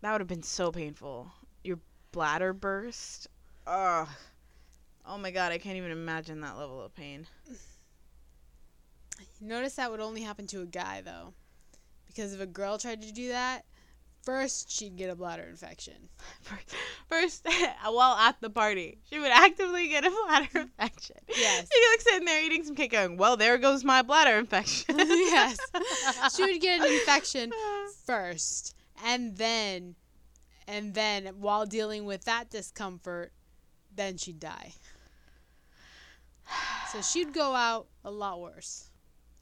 That 0.00 0.12
would 0.12 0.20
have 0.20 0.28
been 0.28 0.42
so 0.42 0.70
painful. 0.70 1.32
Your 1.64 1.78
bladder 2.12 2.52
burst. 2.52 3.28
Ugh. 3.66 4.08
Oh 5.06 5.18
my 5.18 5.30
god, 5.30 5.52
I 5.52 5.58
can't 5.58 5.76
even 5.76 5.90
imagine 5.90 6.40
that 6.40 6.56
level 6.58 6.80
of 6.82 6.94
pain. 6.94 7.26
Notice 9.42 9.74
that 9.74 9.90
would 9.90 10.00
only 10.00 10.22
happen 10.22 10.46
to 10.48 10.62
a 10.62 10.66
guy 10.66 11.00
though, 11.00 11.34
because 12.06 12.32
if 12.32 12.40
a 12.40 12.46
girl 12.46 12.78
tried 12.78 13.02
to 13.02 13.12
do 13.12 13.28
that, 13.28 13.64
First, 14.22 14.70
she'd 14.70 14.96
get 14.96 15.10
a 15.10 15.16
bladder 15.16 15.42
infection. 15.42 16.08
First, 17.08 17.44
while 17.84 18.14
at 18.16 18.40
the 18.40 18.50
party, 18.50 18.98
she 19.10 19.18
would 19.18 19.32
actively 19.32 19.88
get 19.88 20.06
a 20.06 20.10
bladder 20.26 20.60
infection. 20.60 21.16
Yes. 21.28 21.68
She'd 21.72 21.90
like 21.90 22.00
sitting 22.00 22.24
there 22.24 22.44
eating 22.44 22.62
some 22.62 22.76
cake, 22.76 22.92
going, 22.92 23.16
"Well, 23.16 23.36
there 23.36 23.58
goes 23.58 23.82
my 23.82 24.02
bladder 24.02 24.38
infection." 24.38 24.96
yes. 24.96 25.58
She 26.36 26.44
would 26.44 26.60
get 26.60 26.80
an 26.80 26.92
infection 26.92 27.50
first, 28.06 28.76
and 29.04 29.36
then, 29.36 29.96
and 30.68 30.94
then 30.94 31.26
while 31.40 31.66
dealing 31.66 32.04
with 32.04 32.24
that 32.24 32.48
discomfort, 32.48 33.32
then 33.94 34.18
she'd 34.18 34.38
die. 34.38 34.74
So 36.92 37.02
she'd 37.02 37.32
go 37.32 37.54
out 37.54 37.88
a 38.04 38.10
lot 38.10 38.40
worse. 38.40 38.91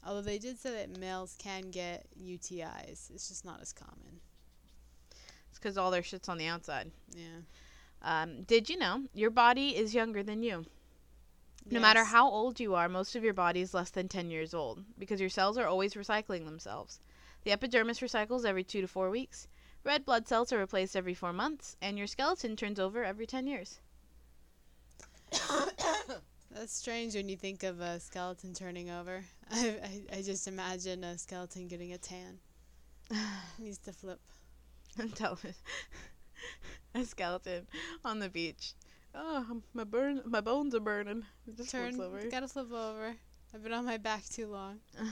Although 0.03 0.21
they 0.21 0.39
did 0.39 0.59
say 0.59 0.71
that 0.71 0.97
males 0.97 1.35
can 1.37 1.69
get 1.69 2.07
UTIs, 2.19 3.11
it's 3.11 3.27
just 3.27 3.45
not 3.45 3.61
as 3.61 3.71
common. 3.71 4.19
It's 5.49 5.59
because 5.59 5.77
all 5.77 5.91
their 5.91 6.03
shit's 6.03 6.29
on 6.29 6.37
the 6.37 6.47
outside. 6.47 6.91
Yeah. 7.15 7.41
Um, 8.01 8.43
did 8.43 8.69
you 8.69 8.77
know 8.77 9.03
your 9.13 9.29
body 9.29 9.75
is 9.75 9.93
younger 9.93 10.23
than 10.23 10.41
you? 10.41 10.65
No 11.69 11.79
matter 11.79 12.03
how 12.03 12.27
old 12.27 12.59
you 12.59 12.73
are, 12.73 12.89
most 12.89 13.15
of 13.15 13.23
your 13.23 13.35
body 13.35 13.61
is 13.61 13.73
less 13.73 13.91
than 13.91 14.07
10 14.07 14.31
years 14.31 14.53
old 14.53 14.83
because 14.97 15.21
your 15.21 15.29
cells 15.29 15.57
are 15.57 15.67
always 15.67 15.93
recycling 15.93 16.45
themselves. 16.45 16.99
The 17.43 17.51
epidermis 17.51 17.99
recycles 17.99 18.45
every 18.45 18.63
two 18.63 18.81
to 18.81 18.87
four 18.87 19.11
weeks. 19.11 19.47
Red 19.83 20.05
blood 20.05 20.27
cells 20.27 20.51
are 20.51 20.59
replaced 20.59 20.95
every 20.95 21.13
four 21.13 21.33
months, 21.33 21.75
and 21.81 21.97
your 21.97 22.07
skeleton 22.07 22.55
turns 22.55 22.79
over 22.79 23.03
every 23.03 23.27
10 23.27 23.47
years. 23.47 23.79
That's 26.53 26.73
strange 26.73 27.15
when 27.15 27.29
you 27.29 27.37
think 27.37 27.63
of 27.63 27.79
a 27.79 27.99
skeleton 27.99 28.53
turning 28.53 28.89
over. 28.89 29.23
I, 29.51 29.75
I, 30.11 30.17
I 30.17 30.21
just 30.21 30.47
imagine 30.47 31.03
a 31.03 31.17
skeleton 31.17 31.67
getting 31.67 31.93
a 31.93 31.97
tan. 31.97 32.39
Needs 33.59 33.77
to 33.79 33.93
flip. 33.93 34.19
And 34.99 35.15
tell 35.15 35.39
a 36.95 37.05
skeleton 37.05 37.65
on 38.03 38.19
the 38.19 38.27
beach. 38.27 38.73
Oh, 39.15 39.61
my 39.73 39.85
burn, 39.85 40.21
my 40.25 40.41
bones 40.41 40.75
are 40.75 40.81
burning. 40.81 41.23
It 41.47 41.55
just 41.55 41.71
Turn. 41.71 41.99
over. 42.01 42.21
Gotta 42.29 42.49
flip 42.49 42.73
over. 42.73 43.15
I've 43.53 43.63
been 43.63 43.71
on 43.71 43.85
my 43.85 43.95
back 43.95 44.27
too 44.27 44.47
long. 44.47 44.79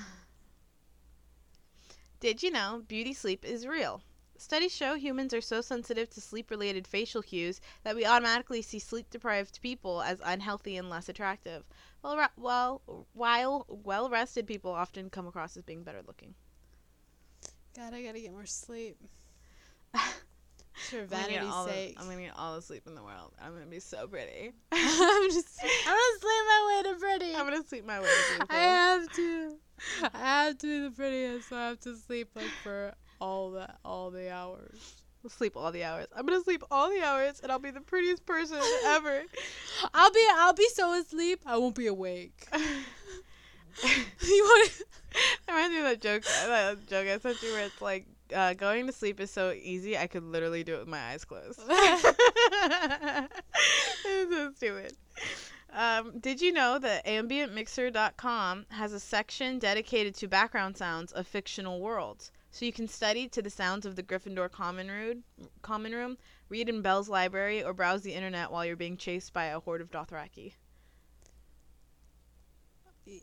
Did 2.19 2.43
you 2.43 2.51
know 2.51 2.83
beauty 2.85 3.13
sleep 3.13 3.45
is 3.45 3.65
real? 3.65 4.01
Studies 4.39 4.73
show 4.73 4.95
humans 4.95 5.33
are 5.33 5.41
so 5.41 5.59
sensitive 5.59 6.09
to 6.11 6.21
sleep 6.21 6.49
related 6.49 6.87
facial 6.87 7.21
cues 7.21 7.59
that 7.83 7.93
we 7.93 8.05
automatically 8.05 8.61
see 8.61 8.79
sleep 8.79 9.09
deprived 9.09 9.61
people 9.61 10.01
as 10.01 10.21
unhealthy 10.23 10.77
and 10.77 10.89
less 10.89 11.09
attractive, 11.09 11.65
while, 11.99 12.15
ra- 12.15 12.27
while, 12.37 13.05
while 13.11 13.65
well 13.67 14.09
rested 14.09 14.47
people 14.47 14.71
often 14.71 15.09
come 15.09 15.27
across 15.27 15.57
as 15.57 15.63
being 15.63 15.83
better 15.83 16.01
looking. 16.07 16.35
God, 17.75 17.93
I 17.93 18.01
gotta 18.01 18.21
get 18.21 18.31
more 18.31 18.45
sleep. 18.45 18.97
For 20.73 21.01
I'm 21.01 21.07
gonna, 21.07 21.21
get 21.21 21.29
vanity's 21.29 21.53
all 21.53 21.65
the, 21.65 21.71
sake. 21.71 21.97
I'm 21.99 22.09
gonna 22.09 22.21
get 22.21 22.37
all 22.37 22.55
the 22.55 22.61
sleep 22.61 22.87
in 22.87 22.95
the 22.95 23.03
world. 23.03 23.33
I'm 23.41 23.51
gonna 23.53 23.65
be 23.65 23.81
so 23.81 24.07
pretty. 24.07 24.53
I'm 24.71 25.29
just. 25.31 25.59
I'm 25.85 25.97
gonna 25.97 26.19
sleep 26.21 26.45
my 26.47 26.81
way 26.85 26.93
to 26.93 26.99
pretty. 26.99 27.35
I'm 27.35 27.43
gonna 27.43 27.63
sleep 27.67 27.85
my 27.85 27.99
way 27.99 28.05
to 28.05 28.29
beautiful. 28.29 28.55
I 28.55 28.61
have 28.61 29.11
to. 29.11 29.55
I 30.13 30.17
have 30.17 30.57
to 30.59 30.67
be 30.67 30.87
the 30.87 30.91
prettiest, 30.95 31.49
so 31.49 31.57
I 31.57 31.67
have 31.67 31.79
to 31.81 31.97
sleep 31.97 32.29
like 32.35 32.51
for 32.63 32.93
all 33.19 33.51
the 33.51 33.69
all 33.83 34.11
the 34.11 34.31
hours. 34.31 35.03
I'll 35.23 35.29
sleep 35.29 35.57
all 35.57 35.71
the 35.71 35.83
hours. 35.83 36.07
I'm 36.15 36.25
gonna 36.25 36.43
sleep 36.43 36.63
all 36.71 36.89
the 36.89 37.01
hours, 37.01 37.39
and 37.41 37.51
I'll 37.51 37.59
be 37.59 37.71
the 37.71 37.81
prettiest 37.81 38.25
person 38.25 38.59
ever. 38.85 39.23
I'll 39.93 40.11
be 40.11 40.25
I'll 40.35 40.53
be 40.53 40.69
so 40.73 40.93
asleep 40.99 41.41
I 41.45 41.57
won't 41.57 41.75
be 41.75 41.87
awake. 41.87 42.47
you 43.83 44.43
want? 44.43 44.71
That 45.47 45.53
reminds 45.53 45.73
me 45.73 45.77
of 45.79 45.85
that 45.85 46.01
joke. 46.01 46.23
That 46.23 46.87
joke 46.87 47.07
I 47.07 47.17
sent 47.19 47.41
you 47.41 47.51
where 47.53 47.65
it's 47.65 47.81
like 47.81 48.05
uh, 48.33 48.53
going 48.53 48.85
to 48.87 48.93
sleep 48.93 49.19
is 49.19 49.31
so 49.31 49.51
easy. 49.51 49.97
I 49.97 50.07
could 50.07 50.23
literally 50.23 50.63
do 50.63 50.75
it 50.75 50.79
with 50.79 50.87
my 50.87 50.99
eyes 50.99 51.25
closed. 51.25 51.59
it's 51.67 52.07
so 54.05 54.51
stupid. 54.55 54.93
Um, 55.71 56.19
did 56.19 56.41
you 56.41 56.51
know 56.51 56.79
that 56.79 57.05
AmbientMixer.com 57.05 58.65
has 58.69 58.93
a 58.93 58.99
section 58.99 59.59
dedicated 59.59 60.15
to 60.15 60.27
background 60.27 60.77
sounds 60.77 61.11
of 61.11 61.27
fictional 61.27 61.79
worlds? 61.79 62.31
So 62.51 62.65
you 62.65 62.71
can 62.73 62.87
study 62.87 63.27
to 63.29 63.41
the 63.41 63.49
sounds 63.49 63.85
of 63.85 63.95
the 63.95 64.03
Gryffindor 64.03 64.49
common 64.51 64.89
room, 64.89 65.23
common 65.61 65.91
room, 65.93 66.17
read 66.49 66.67
in 66.67 66.81
Belle's 66.81 67.07
library, 67.09 67.63
or 67.63 67.73
browse 67.73 68.01
the 68.01 68.13
internet 68.13 68.51
while 68.51 68.65
you're 68.65 68.75
being 68.75 68.97
chased 68.97 69.33
by 69.33 69.45
a 69.45 69.59
horde 69.59 69.81
of 69.81 69.91
Dothraki. 69.91 70.53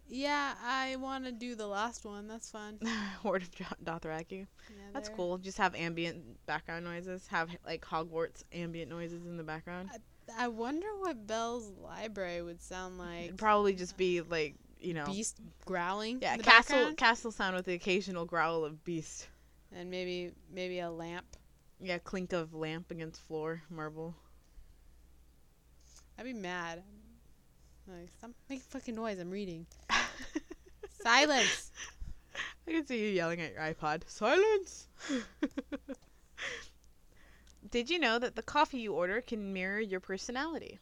Yeah, 0.08 0.54
I 0.64 0.96
want 0.96 1.24
to 1.26 1.32
do 1.32 1.54
the 1.54 1.66
last 1.66 2.04
one. 2.04 2.26
That's 2.26 2.50
fun. 2.50 2.78
horde 3.22 3.42
of 3.42 3.50
Dothraki. 3.84 4.30
Yeah, 4.40 4.76
That's 4.92 5.08
they're- 5.08 5.16
cool. 5.16 5.38
Just 5.38 5.58
have 5.58 5.74
ambient 5.76 6.44
background 6.46 6.84
noises. 6.84 7.26
Have 7.28 7.50
like 7.64 7.82
Hogwarts 7.84 8.42
ambient 8.52 8.90
noises 8.90 9.24
in 9.26 9.36
the 9.36 9.44
background. 9.44 9.90
I 10.36 10.48
wonder 10.48 10.88
what 10.98 11.28
Belle's 11.28 11.70
library 11.80 12.42
would 12.42 12.60
sound 12.60 12.98
like. 12.98 13.26
It'd 13.26 13.38
probably 13.38 13.74
just 13.74 13.96
be 13.96 14.22
like 14.22 14.56
you 14.86 14.94
know, 14.94 15.06
Beast 15.06 15.38
growling. 15.64 16.18
yeah, 16.22 16.36
castle 16.36 16.76
background? 16.76 16.96
castle 16.96 17.32
sound 17.32 17.56
with 17.56 17.66
the 17.66 17.74
occasional 17.74 18.24
growl 18.24 18.64
of 18.64 18.84
beast. 18.84 19.26
and 19.72 19.90
maybe 19.90 20.32
maybe 20.52 20.78
a 20.78 20.90
lamp. 20.90 21.26
Yeah, 21.80 21.98
clink 21.98 22.32
of 22.32 22.54
lamp 22.54 22.90
against 22.90 23.20
floor 23.22 23.62
marble. 23.68 24.14
I'd 26.18 26.24
be 26.24 26.32
mad. 26.32 26.82
Like, 27.86 28.08
stop 28.18 28.30
making 28.48 28.64
fucking 28.70 28.94
noise. 28.94 29.18
I'm 29.18 29.30
reading. 29.30 29.66
Silence. 31.02 31.70
I 32.66 32.72
can 32.72 32.86
see 32.86 32.98
you 33.00 33.08
yelling 33.10 33.40
at 33.40 33.52
your 33.52 33.60
iPod. 33.62 34.02
Silence. 34.08 34.88
Did 37.70 37.90
you 37.90 37.98
know 37.98 38.18
that 38.18 38.36
the 38.36 38.42
coffee 38.42 38.78
you 38.78 38.94
order 38.94 39.20
can 39.20 39.52
mirror 39.52 39.80
your 39.80 40.00
personality? 40.00 40.78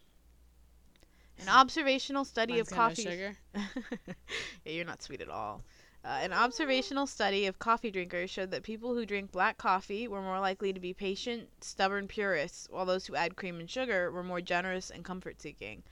An 1.41 1.49
observational 1.49 2.25
study 2.25 2.55
Mine's 2.55 2.71
of 2.71 2.76
coffee. 2.76 3.03
sugar. 3.03 3.37
yeah, 3.55 4.73
you're 4.73 4.85
not 4.85 5.03
sweet 5.03 5.21
at 5.21 5.29
all. 5.29 5.62
Uh, 6.05 6.21
an 6.23 6.35
observational 6.35 7.07
study 7.07 7.47
of 7.47 7.59
coffee 7.59 7.91
drinkers 7.91 8.31
showed 8.31 8.50
that 8.50 8.62
people 8.62 8.95
who 8.95 9.07
drink 9.07 9.33
black 9.33 9.57
coffee 9.57 10.07
were 10.07 10.21
more 10.21 10.38
likely 10.38 10.71
to 10.71 10.81
be 10.81 10.93
patient, 10.93 11.49
stubborn 11.62 12.07
purists, 12.07 12.69
while 12.71 12.85
those 12.85 13.07
who 13.07 13.17
add 13.17 13.37
cream 13.37 13.59
and 13.59 13.71
sugar 13.71 14.12
were 14.12 14.23
more 14.23 14.43
generous 14.43 14.91
and 14.91 15.03
comfort-seeking. 15.03 15.83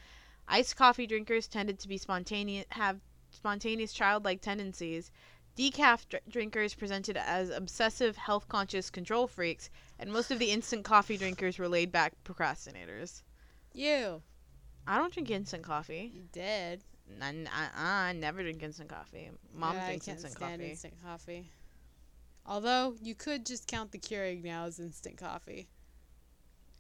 Iced 0.47 0.77
coffee 0.77 1.07
drinkers 1.07 1.49
tended 1.49 1.79
to 1.79 1.89
be 1.89 1.97
spontaneous, 1.97 2.67
have 2.71 3.01
spontaneous 3.31 3.95
childlike 3.95 4.43
tendencies. 4.43 5.11
Decaf 5.57 6.07
dr- 6.09 6.23
drinkers 6.29 6.75
presented 6.75 7.17
as 7.17 7.49
obsessive, 7.49 8.17
health-conscious 8.17 8.91
control 8.91 9.27
freaks, 9.27 9.71
and 9.99 10.13
most 10.13 10.31
of 10.31 10.39
the 10.39 10.51
instant 10.51 10.85
coffee 10.85 11.17
drinkers 11.17 11.59
were 11.59 11.69
laid-back 11.69 12.13
procrastinators. 12.23 13.23
You. 13.73 14.23
I 14.87 14.99
don't 14.99 15.13
drink 15.13 15.31
instant 15.31 15.63
coffee. 15.63 16.11
You 16.15 16.23
did. 16.33 16.83
I, 17.21 17.35
I, 17.53 18.09
I 18.09 18.13
never 18.13 18.43
drink 18.43 18.63
instant 18.63 18.89
coffee. 18.89 19.31
Mom 19.55 19.75
yeah, 19.75 19.87
drinks 19.87 20.09
I 20.09 20.13
can't 20.13 20.17
instant 20.25 20.35
stand 20.37 20.61
coffee. 20.61 20.71
instant 20.71 20.95
coffee. 21.05 21.51
Although 22.47 22.97
you 23.01 23.15
could 23.15 23.47
just 23.47 23.67
count 23.69 23.93
the 23.93 23.99
Keurig 23.99 24.43
now 24.43 24.65
as 24.65 24.81
instant 24.81 25.17
coffee. 25.17 25.69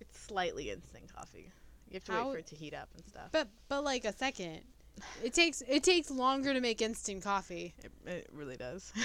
It's 0.00 0.18
slightly 0.18 0.71
instant 0.71 1.04
coffee. 1.14 1.52
You 1.88 1.94
have 1.94 2.04
to 2.04 2.12
How- 2.12 2.26
wait 2.26 2.32
for 2.32 2.38
it 2.38 2.47
to 2.49 2.56
heat 2.56 2.75
up 2.75 2.88
and 2.97 3.06
stuff. 3.06 3.28
But 3.30 3.49
but 3.68 3.85
like 3.85 4.04
a 4.04 4.12
second. 4.12 4.61
It 5.23 5.32
takes 5.32 5.62
it 5.66 5.82
takes 5.85 6.11
longer 6.11 6.52
to 6.52 6.61
make 6.61 6.82
instant 6.82 7.23
coffee. 7.23 7.75
It, 7.82 7.92
it 8.06 8.28
really 8.32 8.56
does. 8.56 8.92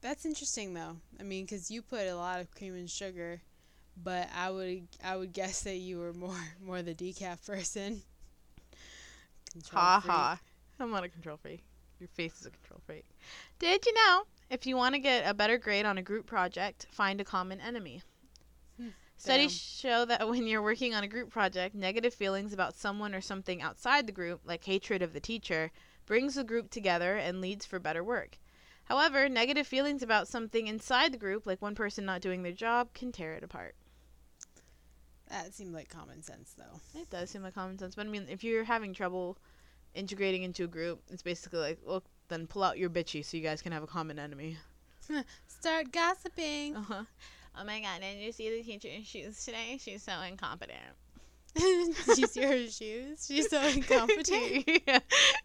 That's 0.00 0.24
interesting 0.24 0.74
though. 0.74 0.96
I 1.18 1.22
mean, 1.22 1.46
cuz 1.46 1.70
you 1.70 1.82
put 1.82 2.06
a 2.06 2.14
lot 2.16 2.40
of 2.40 2.50
cream 2.52 2.74
and 2.74 2.90
sugar, 2.90 3.42
but 3.96 4.28
I 4.36 4.50
would 4.50 4.88
I 5.02 5.16
would 5.16 5.32
guess 5.32 5.62
that 5.62 5.76
you 5.76 5.98
were 5.98 6.12
more 6.12 6.36
more 6.64 6.82
the 6.82 6.94
decaf 6.94 7.44
person. 7.46 8.02
Control 9.52 9.80
ha 9.80 10.00
freak. 10.00 10.10
ha. 10.10 10.40
I'm 10.80 10.90
not 10.90 11.04
a 11.04 11.08
control 11.08 11.36
freak. 11.36 11.62
Your 12.00 12.08
face 12.08 12.40
is 12.40 12.46
a 12.46 12.50
control 12.50 12.80
freak. 12.86 13.04
Did 13.58 13.86
you 13.86 13.94
know? 13.94 14.24
If 14.50 14.66
you 14.66 14.76
want 14.76 14.94
to 14.94 14.98
get 14.98 15.28
a 15.28 15.34
better 15.34 15.56
grade 15.58 15.86
on 15.86 15.98
a 15.98 16.02
group 16.02 16.26
project, 16.26 16.86
find 16.90 17.20
a 17.20 17.24
common 17.24 17.60
enemy. 17.60 18.02
Hmm, 18.78 18.88
Studies 19.16 19.52
show 19.52 20.04
that 20.06 20.28
when 20.28 20.46
you're 20.46 20.62
working 20.62 20.94
on 20.94 21.04
a 21.04 21.08
group 21.08 21.30
project, 21.30 21.74
negative 21.74 22.12
feelings 22.14 22.52
about 22.52 22.74
someone 22.74 23.14
or 23.14 23.20
something 23.20 23.62
outside 23.62 24.06
the 24.06 24.12
group, 24.12 24.40
like 24.44 24.64
hatred 24.64 25.02
of 25.02 25.12
the 25.12 25.20
teacher, 25.20 25.70
brings 26.06 26.34
the 26.34 26.44
group 26.44 26.70
together 26.70 27.16
and 27.16 27.40
leads 27.40 27.64
for 27.64 27.78
better 27.78 28.02
work. 28.02 28.38
However, 28.84 29.28
negative 29.28 29.66
feelings 29.66 30.02
about 30.02 30.28
something 30.28 30.66
inside 30.66 31.12
the 31.12 31.18
group, 31.18 31.46
like 31.46 31.62
one 31.62 31.74
person 31.74 32.04
not 32.04 32.20
doing 32.20 32.42
their 32.42 32.52
job, 32.52 32.92
can 32.94 33.12
tear 33.12 33.34
it 33.34 33.44
apart. 33.44 33.74
That 35.32 35.52
seemed 35.54 35.72
like 35.74 35.88
common 35.88 36.22
sense 36.22 36.54
though. 36.56 37.00
It 37.00 37.08
does 37.10 37.30
seem 37.30 37.42
like 37.42 37.54
common 37.54 37.78
sense, 37.78 37.94
but 37.96 38.06
I 38.06 38.08
mean, 38.10 38.26
if 38.30 38.44
you're 38.44 38.64
having 38.64 38.92
trouble 38.94 39.38
integrating 39.94 40.42
into 40.42 40.64
a 40.64 40.66
group, 40.68 41.00
it's 41.10 41.22
basically 41.22 41.58
like, 41.58 41.78
well, 41.84 42.02
then 42.28 42.46
pull 42.46 42.62
out 42.62 42.78
your 42.78 42.90
bitchy 42.90 43.24
so 43.24 43.36
you 43.36 43.42
guys 43.42 43.62
can 43.62 43.72
have 43.72 43.82
a 43.82 43.86
common 43.86 44.18
enemy. 44.18 44.58
Start 45.48 45.90
gossiping. 45.90 46.76
Uh 46.76 46.82
huh. 46.82 47.02
Oh 47.58 47.64
my 47.64 47.80
god, 47.80 48.00
did 48.02 48.18
you 48.18 48.30
see 48.32 48.50
the 48.50 48.62
teacher's 48.62 49.06
shoes 49.06 49.44
today? 49.44 49.78
She's 49.80 50.02
so 50.02 50.12
incompetent. 50.20 50.78
Did 51.54 52.16
you 52.16 52.26
see 52.28 52.42
her 52.42 52.66
shoes? 52.66 53.26
She's 53.28 53.50
so 53.50 53.60
incompetent. 53.68 54.64
yeah. 54.86 55.00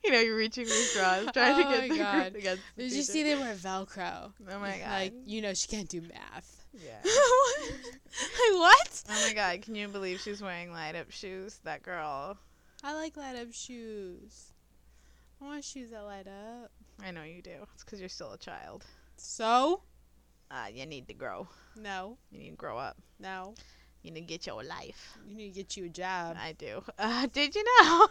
You 0.06 0.12
know, 0.14 0.20
you're 0.22 0.38
reaching 0.38 0.64
for 0.66 0.72
straws, 0.72 1.28
trying 1.34 1.56
Oh 1.66 1.70
to 1.70 1.78
get 1.78 1.82
my 1.82 1.88
the 1.90 1.98
God. 1.98 2.36
against 2.38 2.64
the 2.78 2.84
Did 2.84 2.94
you 2.94 3.04
see 3.04 3.24
they 3.24 3.36
wear 3.36 3.54
Velcro? 3.56 4.32
Oh 4.50 4.60
my 4.60 4.78
god. 4.78 4.90
Like, 4.90 5.14
you 5.26 5.42
know, 5.42 5.54
she 5.54 5.68
can't 5.68 5.90
do 5.90 6.00
math. 6.02 6.57
Yeah. 6.84 7.00
like, 7.04 8.54
what? 8.54 9.04
Oh 9.10 9.24
my 9.28 9.34
god, 9.34 9.62
can 9.62 9.76
you 9.76 9.88
believe 9.88 10.20
she's 10.20 10.42
wearing 10.42 10.72
light 10.72 10.96
up 10.96 11.12
shoes? 11.12 11.60
That 11.64 11.84
girl. 11.84 12.38
I 12.84 12.94
like 12.94 13.18
light 13.18 13.36
up 13.36 13.52
shoes. 13.52 14.54
I 15.42 15.46
want 15.46 15.64
shoes 15.64 15.92
that 15.92 16.04
light 16.04 16.28
up. 16.28 16.72
I 17.04 17.12
know 17.12 17.24
you 17.24 17.42
do. 17.42 17.52
It's 17.74 17.84
because 17.84 18.00
you're 18.00 18.10
still 18.10 18.34
a 18.34 18.38
child. 18.38 18.86
So? 19.18 19.82
Uh, 20.50 20.68
you 20.74 20.86
need 20.86 21.08
to 21.08 21.14
grow. 21.14 21.48
No. 21.76 22.18
You 22.32 22.40
need 22.40 22.52
to 22.52 22.56
grow 22.56 22.78
up. 22.78 22.98
No. 23.20 23.54
You 24.02 24.12
need 24.12 24.22
to 24.22 24.26
get 24.28 24.48
your 24.48 24.64
life. 24.64 25.18
You 25.28 25.36
need 25.36 25.50
to 25.50 25.56
get 25.56 25.78
you 25.78 25.86
a 25.86 25.90
job. 25.90 26.38
I 26.40 26.54
do. 26.54 26.84
Uh, 27.00 27.28
did 27.32 27.56
you 27.56 27.64
know? 27.64 28.08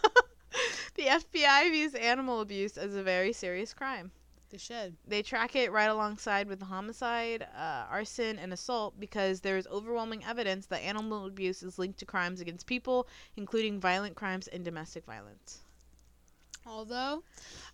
the 0.94 1.04
FBI 1.04 1.70
views 1.70 1.94
animal 1.94 2.40
abuse 2.40 2.76
as 2.76 2.94
a 2.94 3.02
very 3.02 3.32
serious 3.32 3.74
crime. 3.74 4.10
They 4.50 4.58
should. 4.58 4.96
They 5.06 5.22
track 5.22 5.56
it 5.56 5.72
right 5.72 5.90
alongside 5.90 6.46
with 6.46 6.62
homicide, 6.62 7.42
uh, 7.42 7.86
arson, 7.90 8.38
and 8.38 8.52
assault 8.52 8.98
because 9.00 9.40
there 9.40 9.56
is 9.56 9.66
overwhelming 9.66 10.24
evidence 10.24 10.66
that 10.66 10.82
animal 10.82 11.26
abuse 11.26 11.62
is 11.62 11.78
linked 11.78 11.98
to 11.98 12.06
crimes 12.06 12.40
against 12.40 12.66
people, 12.66 13.08
including 13.36 13.80
violent 13.80 14.14
crimes 14.14 14.46
and 14.46 14.64
domestic 14.64 15.04
violence. 15.04 15.62
Although, 16.64 17.24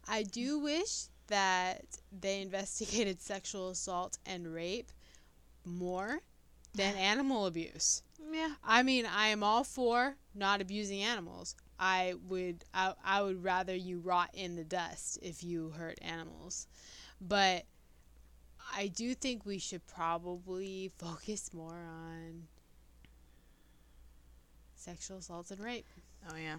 I 0.09 0.23
do 0.23 0.59
wish 0.59 1.05
that 1.29 1.99
they 2.11 2.41
investigated 2.41 3.21
sexual 3.23 3.71
assault 3.71 4.19
and 4.25 4.53
rape 4.53 4.93
more 5.65 6.21
than 6.75 6.95
animal 6.97 7.47
abuse. 7.47 8.03
Yeah. 8.31 8.55
I 8.65 8.83
mean, 8.83 9.05
I 9.07 9.29
am 9.29 9.43
all 9.43 9.65
for 9.65 10.17
not 10.35 10.61
abusing 10.61 11.03
animals. 11.03 11.55
I 11.79 12.15
would 12.29 12.65
I, 12.73 12.95
I 13.05 13.23
would 13.23 13.43
rather 13.43 13.75
you 13.75 13.99
rot 13.99 14.31
in 14.35 14.57
the 14.57 14.65
dust 14.65 15.19
if 15.23 15.43
you 15.43 15.71
hurt 15.71 15.99
animals. 16.03 16.67
But 17.21 17.65
I 18.75 18.89
do 18.89 19.15
think 19.15 19.45
we 19.45 19.59
should 19.59 19.87
probably 19.87 20.91
focus 20.99 21.53
more 21.53 21.85
on 21.87 22.45
sexual 24.75 25.19
assaults 25.19 25.51
and 25.51 25.63
rape, 25.63 25.87
Oh 26.31 26.37
yeah. 26.37 26.57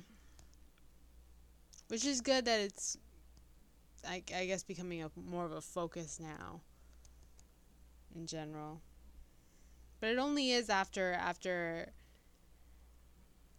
which 1.88 2.06
is 2.06 2.22
good 2.22 2.46
that 2.46 2.60
it's 2.60 2.98
I, 4.08 4.22
I 4.36 4.46
guess 4.46 4.64
becoming 4.64 5.02
a 5.04 5.10
more 5.16 5.46
of 5.46 5.52
a 5.52 5.62
focus 5.62 6.20
now 6.20 6.62
in 8.16 8.28
general. 8.28 8.82
But 10.00 10.10
it 10.10 10.18
only 10.18 10.52
is 10.52 10.70
after 10.70 11.14
after 11.14 11.92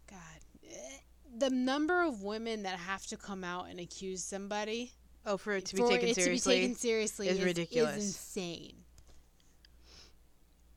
God 0.07 0.19
eh, 0.63 0.97
the 1.37 1.49
number 1.49 2.01
of 2.03 2.23
women 2.23 2.63
that 2.63 2.79
have 2.79 3.05
to 3.07 3.17
come 3.17 3.43
out 3.43 3.67
and 3.69 3.79
accuse 3.79 4.23
somebody 4.23 4.91
Oh, 5.25 5.37
for 5.37 5.53
it 5.53 5.65
to 5.65 5.75
be 5.75 5.81
for 5.81 5.89
taken 5.89 6.09
it 6.09 6.15
seriously. 6.15 6.55
to 6.55 6.59
be 6.59 6.67
taken 6.67 6.75
seriously 6.79 7.27
is 7.29 7.37
is, 7.39 7.43
ridiculous. 7.43 7.95
is 7.97 8.05
insane. 8.05 8.75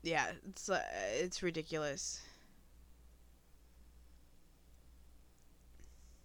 yeah, 0.01 0.31
it's 0.49 0.69
uh, 0.69 0.81
it's 1.19 1.43
ridiculous. 1.43 2.19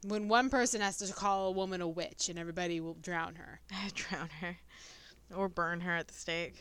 When 0.06 0.28
one 0.28 0.50
person 0.50 0.80
has 0.80 0.98
to 0.98 1.12
call 1.12 1.48
a 1.48 1.50
woman 1.52 1.80
a 1.80 1.88
witch 1.88 2.28
and 2.28 2.38
everybody 2.38 2.80
will 2.80 2.94
drown 2.94 3.36
her. 3.36 3.60
Drown 3.94 4.28
her, 4.40 4.58
or 5.34 5.48
burn 5.48 5.80
her 5.80 5.92
at 5.96 6.08
the 6.08 6.14
stake. 6.14 6.56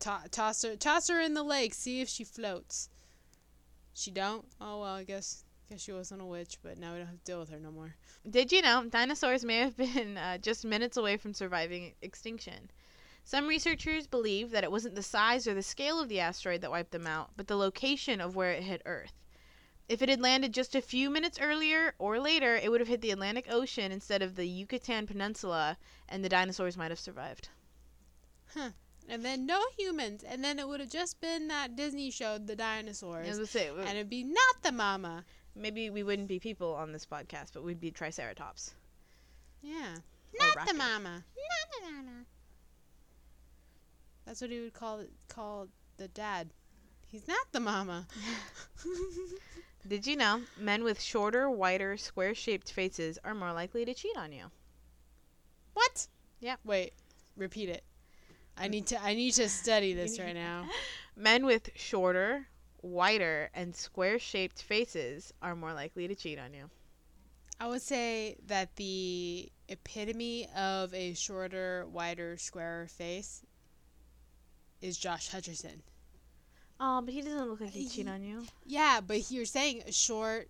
To- 0.00 0.22
toss 0.30 0.62
her 0.62 0.76
toss 0.76 1.08
her 1.08 1.20
in 1.20 1.34
the 1.34 1.42
lake, 1.42 1.74
see 1.74 2.00
if 2.00 2.08
she 2.08 2.22
floats. 2.24 2.88
She 3.92 4.10
don't? 4.12 4.46
Oh 4.60 4.80
well, 4.80 4.94
I 4.94 5.04
guess 5.04 5.44
guess 5.70 5.80
she 5.80 5.92
wasn't 5.92 6.20
a 6.20 6.24
witch, 6.24 6.58
but 6.62 6.78
now 6.78 6.92
we 6.92 6.98
don't 6.98 7.06
have 7.06 7.18
to 7.18 7.24
deal 7.24 7.38
with 7.38 7.50
her 7.50 7.60
no 7.60 7.70
more. 7.70 7.94
Did 8.28 8.50
you 8.50 8.60
know 8.60 8.84
dinosaurs 8.90 9.44
may 9.44 9.58
have 9.58 9.76
been 9.76 10.16
uh, 10.16 10.38
just 10.38 10.64
minutes 10.64 10.96
away 10.96 11.16
from 11.16 11.32
surviving 11.32 11.94
extinction? 12.02 12.70
Some 13.22 13.46
researchers 13.46 14.08
believe 14.08 14.50
that 14.50 14.64
it 14.64 14.72
wasn't 14.72 14.96
the 14.96 15.02
size 15.02 15.46
or 15.46 15.54
the 15.54 15.62
scale 15.62 16.00
of 16.00 16.08
the 16.08 16.18
asteroid 16.18 16.62
that 16.62 16.70
wiped 16.70 16.90
them 16.90 17.06
out, 17.06 17.30
but 17.36 17.46
the 17.46 17.56
location 17.56 18.20
of 18.20 18.34
where 18.34 18.50
it 18.50 18.64
hit 18.64 18.82
Earth. 18.84 19.12
If 19.88 20.02
it 20.02 20.08
had 20.08 20.20
landed 20.20 20.52
just 20.52 20.74
a 20.74 20.80
few 20.80 21.08
minutes 21.08 21.38
earlier 21.40 21.94
or 21.98 22.18
later, 22.18 22.56
it 22.56 22.70
would 22.70 22.80
have 22.80 22.88
hit 22.88 23.00
the 23.00 23.10
Atlantic 23.12 23.46
Ocean 23.48 23.92
instead 23.92 24.22
of 24.22 24.34
the 24.34 24.46
Yucatan 24.46 25.06
Peninsula, 25.06 25.78
and 26.08 26.24
the 26.24 26.28
dinosaurs 26.28 26.76
might 26.76 26.90
have 26.90 26.98
survived. 26.98 27.48
Huh. 28.54 28.70
And 29.08 29.24
then 29.24 29.46
no 29.46 29.60
humans, 29.76 30.22
and 30.22 30.44
then 30.44 30.58
it 30.60 30.68
would 30.68 30.78
have 30.78 30.90
just 30.90 31.20
been 31.20 31.48
that 31.48 31.74
Disney 31.74 32.10
show, 32.12 32.38
the 32.38 32.54
dinosaurs, 32.54 33.28
As 33.28 33.40
I 33.40 33.44
say, 33.44 33.68
and 33.68 33.88
it'd 33.90 34.08
be 34.08 34.22
not 34.22 34.62
the 34.62 34.70
mama. 34.70 35.24
Maybe 35.54 35.90
we 35.90 36.02
wouldn't 36.02 36.28
be 36.28 36.38
people 36.38 36.74
on 36.74 36.92
this 36.92 37.06
podcast, 37.06 37.52
but 37.54 37.62
we'd 37.62 37.80
be 37.80 37.90
Triceratops. 37.90 38.74
Yeah, 39.62 39.96
not 40.38 40.66
the 40.66 40.74
mama. 40.74 41.24
Not 41.36 41.80
the 41.80 41.90
mama. 41.90 42.24
That's 44.26 44.40
what 44.40 44.50
he 44.50 44.60
would 44.60 44.74
call 44.74 45.00
it, 45.00 45.10
call 45.28 45.68
the 45.96 46.08
dad. 46.08 46.50
He's 47.08 47.26
not 47.26 47.46
the 47.52 47.60
mama. 47.60 48.06
Did 49.88 50.06
you 50.06 50.16
know 50.16 50.42
men 50.58 50.84
with 50.84 51.00
shorter, 51.00 51.50
whiter, 51.50 51.96
square 51.96 52.34
shaped 52.34 52.70
faces 52.70 53.18
are 53.24 53.34
more 53.34 53.52
likely 53.52 53.84
to 53.84 53.94
cheat 53.94 54.16
on 54.16 54.32
you? 54.32 54.44
What? 55.74 56.06
Yeah. 56.40 56.56
Wait, 56.64 56.92
repeat 57.36 57.68
it. 57.68 57.82
I 58.56 58.68
mm. 58.68 58.70
need 58.70 58.86
to. 58.88 59.02
I 59.02 59.14
need 59.14 59.32
to 59.32 59.48
study 59.48 59.92
this 59.94 60.18
right 60.20 60.34
now. 60.34 60.66
Men 61.16 61.44
with 61.44 61.70
shorter, 61.74 62.46
whiter, 62.82 63.50
and 63.54 63.74
square 63.74 64.18
shaped 64.18 64.62
faces 64.62 65.32
are 65.42 65.54
more 65.54 65.72
likely 65.72 66.08
to 66.08 66.14
cheat 66.14 66.38
on 66.38 66.54
you. 66.54 66.70
I 67.58 67.68
would 67.68 67.82
say 67.82 68.36
that 68.46 68.76
the 68.76 69.50
epitome 69.68 70.48
of 70.56 70.94
a 70.94 71.14
shorter, 71.14 71.86
wider, 71.92 72.36
squarer 72.38 72.86
face 72.86 73.42
is 74.80 74.96
Josh 74.96 75.30
Hutcherson. 75.30 75.80
Oh, 76.80 77.02
but 77.02 77.12
he 77.12 77.20
doesn't 77.20 77.48
look 77.48 77.60
like 77.60 77.70
he'd 77.70 77.90
cheat 77.90 78.08
on 78.08 78.22
you. 78.22 78.46
Yeah, 78.64 79.00
but 79.06 79.30
you're 79.30 79.44
saying 79.44 79.82
a 79.86 79.92
short, 79.92 80.48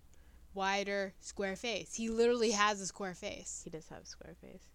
wider, 0.53 1.13
square 1.19 1.57
face. 1.57 1.93
He 1.93 2.09
literally 2.09 2.51
has 2.51 2.79
a 2.79 2.87
square 2.87 3.13
face. 3.13 3.61
He 3.65 3.69
does 3.69 3.89
have 3.89 4.03
a 4.03 4.05
square 4.05 4.35
face. 4.39 4.69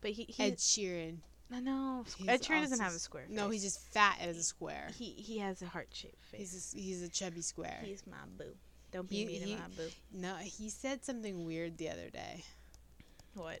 But 0.00 0.12
he, 0.12 0.34
Ed 0.38 0.56
Sheeran. 0.56 1.18
I 1.52 1.60
know. 1.60 2.04
He's 2.16 2.28
Ed 2.28 2.42
Sheeran 2.42 2.62
doesn't 2.62 2.80
have 2.80 2.94
a 2.94 2.98
square 2.98 3.24
face. 3.26 3.36
No, 3.36 3.50
he's 3.50 3.62
just 3.62 3.80
fat 3.92 4.16
as 4.20 4.36
a 4.38 4.42
square. 4.42 4.88
He 4.96 5.10
he 5.10 5.38
has 5.38 5.60
a 5.62 5.66
heart 5.66 5.88
shaped 5.92 6.24
face. 6.26 6.40
He's 6.52 6.74
a, 6.74 6.78
he's 6.78 7.02
a 7.02 7.08
chubby 7.08 7.42
square. 7.42 7.78
He's 7.84 8.06
my 8.06 8.16
boo. 8.38 8.54
Don't 8.90 9.08
be 9.08 9.16
He- 9.16 9.26
mean 9.26 9.42
he- 9.42 9.54
to 9.54 9.60
my 9.60 9.68
boo. 9.76 9.88
No, 10.12 10.34
he 10.36 10.68
said 10.70 11.04
something 11.04 11.44
weird 11.44 11.76
the 11.78 11.90
other 11.90 12.10
day. 12.10 12.44
What? 13.34 13.60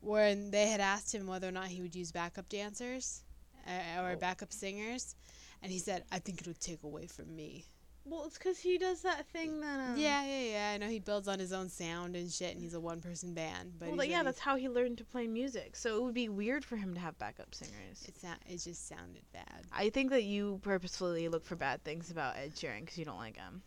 when 0.00 0.50
they 0.50 0.66
had 0.68 0.80
asked 0.82 1.14
him 1.14 1.26
whether 1.26 1.48
or 1.48 1.52
not 1.52 1.68
he 1.68 1.80
would 1.80 1.94
use 1.94 2.12
backup 2.12 2.46
dancers 2.50 3.22
uh, 3.66 4.02
or 4.02 4.10
Oh. 4.10 4.16
backup 4.16 4.52
singers, 4.52 5.14
and 5.62 5.72
he 5.72 5.78
said, 5.78 6.04
"I 6.12 6.18
think 6.18 6.42
it'll 6.42 6.52
take 6.52 6.82
away 6.82 7.06
from 7.06 7.34
me." 7.34 7.64
Well, 8.06 8.24
it's 8.26 8.36
because 8.36 8.58
he 8.58 8.76
does 8.76 9.00
that 9.02 9.26
thing 9.28 9.60
that. 9.60 9.80
Um, 9.80 9.96
yeah, 9.96 10.24
yeah, 10.24 10.42
yeah. 10.50 10.70
I 10.74 10.76
know 10.78 10.88
he 10.88 10.98
builds 10.98 11.26
on 11.26 11.38
his 11.38 11.54
own 11.54 11.70
sound 11.70 12.16
and 12.16 12.30
shit, 12.30 12.52
and 12.52 12.60
he's 12.60 12.74
a 12.74 12.80
one-person 12.80 13.32
band. 13.32 13.72
But 13.78 13.88
Well, 13.88 13.96
like, 13.96 14.10
yeah, 14.10 14.22
that's 14.22 14.38
how 14.38 14.56
he 14.56 14.68
learned 14.68 14.98
to 14.98 15.04
play 15.04 15.26
music. 15.26 15.74
So 15.74 15.96
it 15.96 16.02
would 16.02 16.14
be 16.14 16.28
weird 16.28 16.66
for 16.66 16.76
him 16.76 16.92
to 16.94 17.00
have 17.00 17.18
backup 17.18 17.54
singers. 17.54 18.04
it 18.06 18.18
sound 18.18 18.38
it 18.46 18.58
just 18.58 18.86
sounded 18.88 19.22
bad. 19.32 19.62
I 19.72 19.88
think 19.88 20.10
that 20.10 20.24
you 20.24 20.60
purposefully 20.62 21.28
look 21.28 21.44
for 21.46 21.56
bad 21.56 21.82
things 21.82 22.10
about 22.10 22.36
Ed 22.36 22.54
Sheeran 22.54 22.80
because 22.80 22.98
you 22.98 23.06
don't 23.06 23.16
like 23.16 23.36
him. 23.38 23.62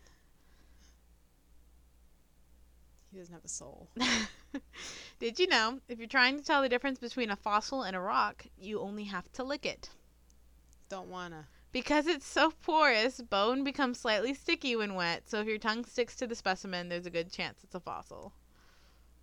He 3.10 3.18
doesn't 3.18 3.34
have 3.34 3.44
a 3.44 3.48
soul. 3.48 3.88
Did 5.18 5.38
you 5.40 5.48
know 5.48 5.80
if 5.88 5.98
you're 5.98 6.06
trying 6.06 6.38
to 6.38 6.44
tell 6.44 6.62
the 6.62 6.68
difference 6.68 6.98
between 6.98 7.30
a 7.30 7.36
fossil 7.36 7.82
and 7.82 7.96
a 7.96 8.00
rock, 8.00 8.44
you 8.60 8.80
only 8.80 9.04
have 9.04 9.30
to 9.32 9.42
lick 9.44 9.66
it? 9.66 9.88
Don't 10.88 11.08
wanna. 11.08 11.46
Because 11.70 12.06
it's 12.06 12.26
so 12.26 12.52
porous, 12.62 13.20
bone 13.20 13.62
becomes 13.62 14.00
slightly 14.00 14.32
sticky 14.32 14.76
when 14.76 14.94
wet, 14.94 15.28
so 15.28 15.40
if 15.40 15.46
your 15.46 15.58
tongue 15.58 15.84
sticks 15.84 16.16
to 16.16 16.26
the 16.26 16.34
specimen, 16.34 16.88
there's 16.88 17.06
a 17.06 17.10
good 17.10 17.30
chance 17.30 17.62
it's 17.62 17.74
a 17.74 17.80
fossil. 17.80 18.32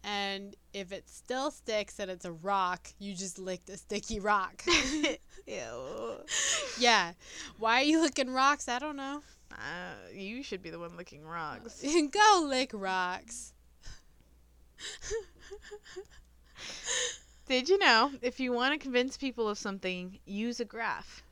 And 0.03 0.55
if 0.71 0.91
it 0.91 1.09
still 1.09 1.49
sticks 1.49 1.99
and 1.99 2.11
it's 2.11 2.25
a 2.25 2.31
rock, 2.31 2.89
you 2.99 3.15
just 3.15 3.39
licked 3.39 3.69
a 3.69 3.77
sticky 3.77 4.19
rock. 4.19 4.63
Ew. 5.47 6.17
yeah. 6.79 7.13
Why 7.57 7.81
are 7.81 7.85
you 7.85 8.01
licking 8.01 8.29
rocks? 8.29 8.67
I 8.67 8.77
don't 8.77 8.95
know. 8.95 9.23
Uh, 9.51 9.95
you 10.13 10.43
should 10.43 10.61
be 10.61 10.69
the 10.69 10.77
one 10.77 10.95
licking 10.95 11.25
rocks. 11.25 11.83
Go 12.11 12.45
lick 12.47 12.69
rocks. 12.73 13.53
Did 17.47 17.69
you 17.69 17.79
know 17.79 18.11
if 18.21 18.39
you 18.39 18.51
want 18.51 18.73
to 18.73 18.79
convince 18.79 19.17
people 19.17 19.49
of 19.49 19.57
something, 19.57 20.19
use 20.25 20.59
a 20.59 20.65
graph? 20.65 21.23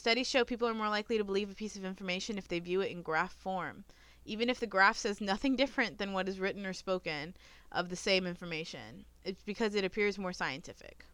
Studies 0.00 0.30
show 0.30 0.46
people 0.46 0.66
are 0.66 0.72
more 0.72 0.88
likely 0.88 1.18
to 1.18 1.24
believe 1.24 1.50
a 1.50 1.54
piece 1.54 1.76
of 1.76 1.84
information 1.84 2.38
if 2.38 2.48
they 2.48 2.58
view 2.58 2.80
it 2.80 2.90
in 2.90 3.02
graph 3.02 3.34
form, 3.34 3.84
even 4.24 4.48
if 4.48 4.58
the 4.58 4.66
graph 4.66 4.96
says 4.96 5.20
nothing 5.20 5.56
different 5.62 5.98
than 5.98 6.14
what 6.14 6.26
is 6.26 6.40
written 6.40 6.64
or 6.64 6.72
spoken 6.72 7.36
of 7.70 7.90
the 7.90 7.96
same 7.96 8.26
information. 8.26 9.04
It's 9.26 9.42
because 9.42 9.74
it 9.74 9.84
appears 9.84 10.16
more 10.16 10.32
scientific. 10.32 11.04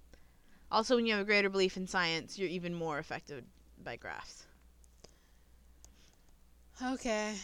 Also, 0.70 0.94
when 0.94 1.04
you 1.04 1.14
have 1.14 1.22
a 1.22 1.24
greater 1.24 1.48
belief 1.48 1.76
in 1.76 1.88
science, 1.88 2.38
you're 2.38 2.48
even 2.48 2.76
more 2.76 3.00
affected 3.00 3.44
by 3.82 3.96
graphs. 3.96 4.46
Okay. 6.80 7.34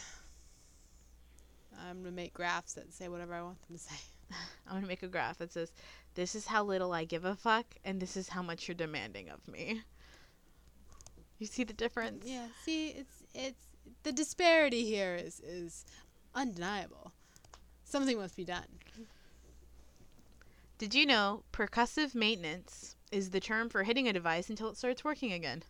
I'm 1.77 2.03
gonna 2.03 2.15
make 2.15 2.33
graphs 2.33 2.71
that 2.75 2.93
say 2.93 3.09
whatever 3.09 3.33
I 3.33 3.41
want 3.41 3.61
them 3.67 3.75
to 3.75 3.83
say. 3.83 3.97
I'm 4.67 4.75
gonna 4.75 4.87
make 4.87 5.03
a 5.03 5.09
graph 5.09 5.39
that 5.39 5.51
says, 5.51 5.73
"This 6.15 6.35
is 6.35 6.47
how 6.47 6.63
little 6.63 6.93
I 6.93 7.03
give 7.03 7.25
a 7.25 7.35
fuck, 7.35 7.65
and 7.83 7.99
this 7.99 8.15
is 8.15 8.29
how 8.29 8.41
much 8.41 8.69
you're 8.69 8.75
demanding 8.75 9.27
of 9.27 9.45
me." 9.47 9.83
You 11.39 11.47
see 11.47 11.63
the 11.63 11.73
difference? 11.73 12.25
Yeah. 12.25 12.47
See, 12.63 12.89
it's 12.89 13.23
it's 13.33 13.63
the 14.03 14.11
disparity 14.11 14.85
here 14.85 15.15
is 15.15 15.39
is 15.41 15.85
undeniable. 16.35 17.11
Something 17.83 18.17
must 18.17 18.35
be 18.35 18.45
done. 18.45 18.65
Did 20.77 20.93
you 20.93 21.05
know 21.05 21.43
percussive 21.53 22.15
maintenance 22.15 22.95
is 23.11 23.29
the 23.29 23.39
term 23.39 23.69
for 23.69 23.83
hitting 23.83 24.07
a 24.07 24.13
device 24.13 24.49
until 24.49 24.69
it 24.69 24.77
starts 24.77 25.03
working 25.03 25.31
again? 25.31 25.63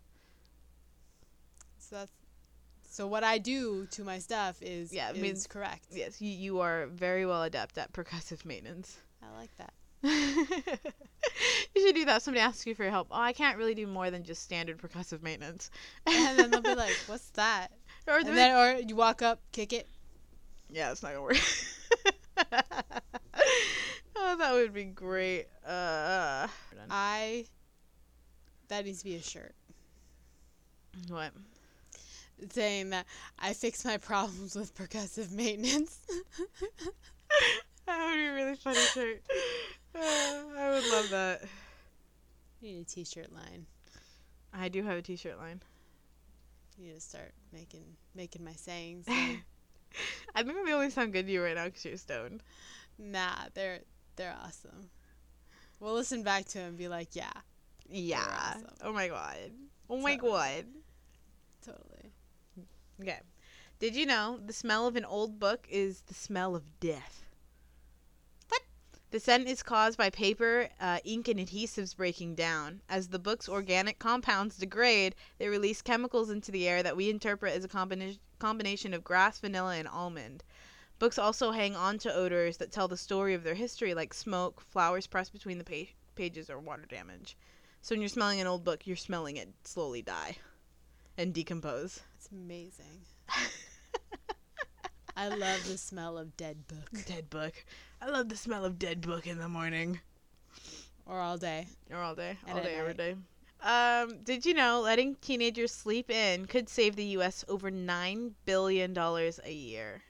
So 1.78 1.98
that's 1.98 2.12
so 2.90 3.08
what 3.08 3.24
I 3.24 3.38
do 3.40 3.88
to 3.92 4.04
my 4.04 4.20
stuff 4.20 4.62
is 4.62 4.94
Yeah, 4.94 5.12
is 5.12 5.18
means- 5.22 5.48
correct. 5.48 5.86
Yes, 5.92 6.22
you, 6.22 6.30
you 6.32 6.60
are 6.60 6.88
very 6.88 7.26
well 7.26 7.44
adept 7.44 7.78
at 7.78 7.92
percussive 7.94 8.46
maintenance. 8.46 8.98
I 9.22 9.36
like 9.38 9.56
that. 9.58 9.74
you 10.04 11.82
should 11.82 11.96
do 11.96 12.06
that. 12.06 12.22
Somebody 12.22 12.42
asks 12.42 12.68
you 12.68 12.76
for 12.76 12.90
help. 12.90 13.08
Oh, 13.12 13.20
I 13.20 13.34
can't 13.34 13.58
really 13.58 13.74
do 13.76 13.88
more 13.88 14.12
than 14.12 14.24
just 14.24 14.44
standard 14.44 14.78
percussive 14.78 15.22
maintenance. 15.22 15.72
and 16.06 16.38
then 16.38 16.52
they'll 16.52 16.62
be 16.62 16.76
like, 16.76 16.94
"What's 17.08 17.30
that?" 17.32 17.70
or 18.08 18.18
And 18.18 18.28
then 18.28 18.56
or 18.56 18.80
you 18.80 18.96
walk 18.96 19.22
up, 19.22 19.40
kick 19.52 19.74
it. 19.74 19.88
yeah, 20.70 20.92
it's 20.92 21.02
not 21.02 21.14
gonna 21.14 21.22
work. 21.24 21.38
oh, 24.16 24.38
that 24.38 24.54
would 24.54 24.74
be 24.74 24.84
great. 24.86 25.48
Uh, 25.66 26.48
I 26.90 27.46
that 28.68 28.86
needs 28.86 29.00
to 29.00 29.06
be 29.06 29.16
a 29.16 29.22
shirt 29.22 29.54
what? 31.10 31.32
saying 32.52 32.90
that 32.90 33.06
I 33.40 33.54
fix 33.54 33.86
my 33.86 33.98
problems 33.98 34.56
with 34.56 34.76
percussive 34.76 35.32
maintenance. 35.32 36.00
That 37.86 38.08
would 38.08 38.16
be 38.16 38.26
a 38.26 38.34
really 38.34 38.56
funny 38.56 38.80
shirt. 38.94 39.22
Uh, 39.96 40.00
I 40.58 40.72
would 40.72 40.86
love 40.92 41.10
that. 41.12 41.44
you 42.62 42.74
need 42.74 42.82
a 42.82 42.84
t-shirt 42.84 43.32
line. 43.32 43.68
I 44.52 44.68
do 44.68 44.82
have 44.82 44.98
a 44.98 45.02
T-shirt 45.04 45.38
line. 45.38 45.62
You 46.80 46.88
need 46.88 46.96
to 46.96 47.00
start 47.00 47.32
making 47.52 47.84
making 48.16 48.44
my 48.44 48.54
sayings. 48.54 49.06
I 50.36 50.42
think 50.42 50.66
they 50.66 50.74
only 50.74 50.90
sound 50.90 51.14
good 51.14 51.28
to 51.28 51.32
you 51.32 51.44
right 51.44 51.54
now 51.56 51.66
because 51.66 51.86
you're 51.86 51.98
stoned. 51.98 52.42
nah, 52.98 53.36
they're 53.54 53.82
they're 54.16 54.36
awesome. 54.44 54.90
We'll 55.80 55.94
listen 55.94 56.24
back 56.24 56.46
to 56.46 56.60
'em 56.60 56.70
and 56.70 56.78
be 56.78 56.88
like, 56.88 57.16
yeah, 57.16 57.30
Yeah. 57.88 58.26
awesome. 58.56 58.68
Oh 58.82 58.94
my 58.94 59.08
god. 59.10 59.52
Oh 59.92 59.98
my 59.98 60.16
Totally. 60.16 60.32
god. 60.32 60.66
totally. 61.64 62.12
Okay. 63.00 63.20
Did 63.78 63.96
you 63.96 64.08
know 64.08 64.40
the 64.44 64.54
smell 64.54 64.88
of 64.88 64.96
an 64.96 65.06
old 65.06 65.40
book 65.40 65.68
is 65.70 66.02
the 66.08 66.16
smell 66.16 66.56
of 66.56 66.80
death? 66.80 67.23
The 69.14 69.20
scent 69.20 69.48
is 69.48 69.62
caused 69.62 69.96
by 69.96 70.10
paper, 70.10 70.70
uh, 70.80 70.98
ink, 71.04 71.28
and 71.28 71.40
adhesives 71.40 71.96
breaking 71.96 72.34
down. 72.34 72.82
As 72.90 73.10
the 73.10 73.20
book's 73.20 73.48
organic 73.48 74.00
compounds 74.00 74.58
degrade, 74.58 75.14
they 75.38 75.48
release 75.48 75.84
chemicals 75.84 76.32
into 76.32 76.52
the 76.52 76.68
air 76.68 76.82
that 76.82 76.98
we 76.98 77.12
interpret 77.12 77.54
as 77.54 77.64
a 77.64 77.68
combina- 77.68 78.18
combination 78.40 78.92
of 78.92 79.04
grass, 79.04 79.38
vanilla, 79.38 79.76
and 79.76 79.88
almond. 79.88 80.44
Books 80.98 81.20
also 81.20 81.52
hang 81.52 81.76
on 81.76 82.00
to 82.00 82.12
odors 82.12 82.58
that 82.58 82.72
tell 82.72 82.88
the 82.88 82.98
story 82.98 83.36
of 83.36 83.44
their 83.44 83.54
history, 83.54 83.94
like 83.94 84.16
smoke, 84.16 84.60
flowers 84.62 85.06
pressed 85.06 85.32
between 85.32 85.60
the 85.60 85.64
pa- 85.64 85.94
pages, 86.16 86.50
or 86.50 86.58
water 86.58 86.88
damage. 86.88 87.38
So 87.84 87.94
when 87.94 88.02
you're 88.02 88.10
smelling 88.10 88.42
an 88.42 88.48
old 88.48 88.64
book, 88.64 88.88
you're 88.88 88.96
smelling 88.96 89.38
it 89.38 89.54
slowly 89.64 90.02
die 90.02 90.38
and 91.20 91.36
decompose. 91.36 92.00
It's 92.18 92.30
amazing. 92.32 93.06
I 95.16 95.28
love 95.28 95.68
the 95.68 95.78
smell 95.78 96.18
of 96.18 96.36
dead 96.36 96.68
book 96.68 96.90
Dead 97.06 97.30
book. 97.30 97.54
I 98.04 98.10
love 98.10 98.28
the 98.28 98.36
smell 98.36 98.66
of 98.66 98.78
dead 98.78 99.00
book 99.00 99.28
in 99.28 99.38
the 99.38 99.48
morning. 99.48 100.02
or 101.06 101.22
all 101.22 101.38
day. 101.38 101.68
Or 101.90 102.00
all 102.00 102.16
day. 102.16 102.38
And 102.46 102.58
all 102.58 102.64
day, 102.64 102.76
every 102.76 102.94
night. 102.96 102.98
day. 102.98 103.16
Um, 103.62 104.18
did 104.26 104.46
you 104.46 104.54
know 104.54 104.82
letting 104.82 105.16
teenagers 105.16 105.72
sleep 105.72 106.12
in 106.12 106.46
could 106.48 106.68
save 106.68 106.98
the 106.98 107.06
U.S. 107.06 107.46
over 107.48 107.72
$9 107.72 108.32
billion 108.44 108.98
a 108.98 109.52
year? 109.54 110.02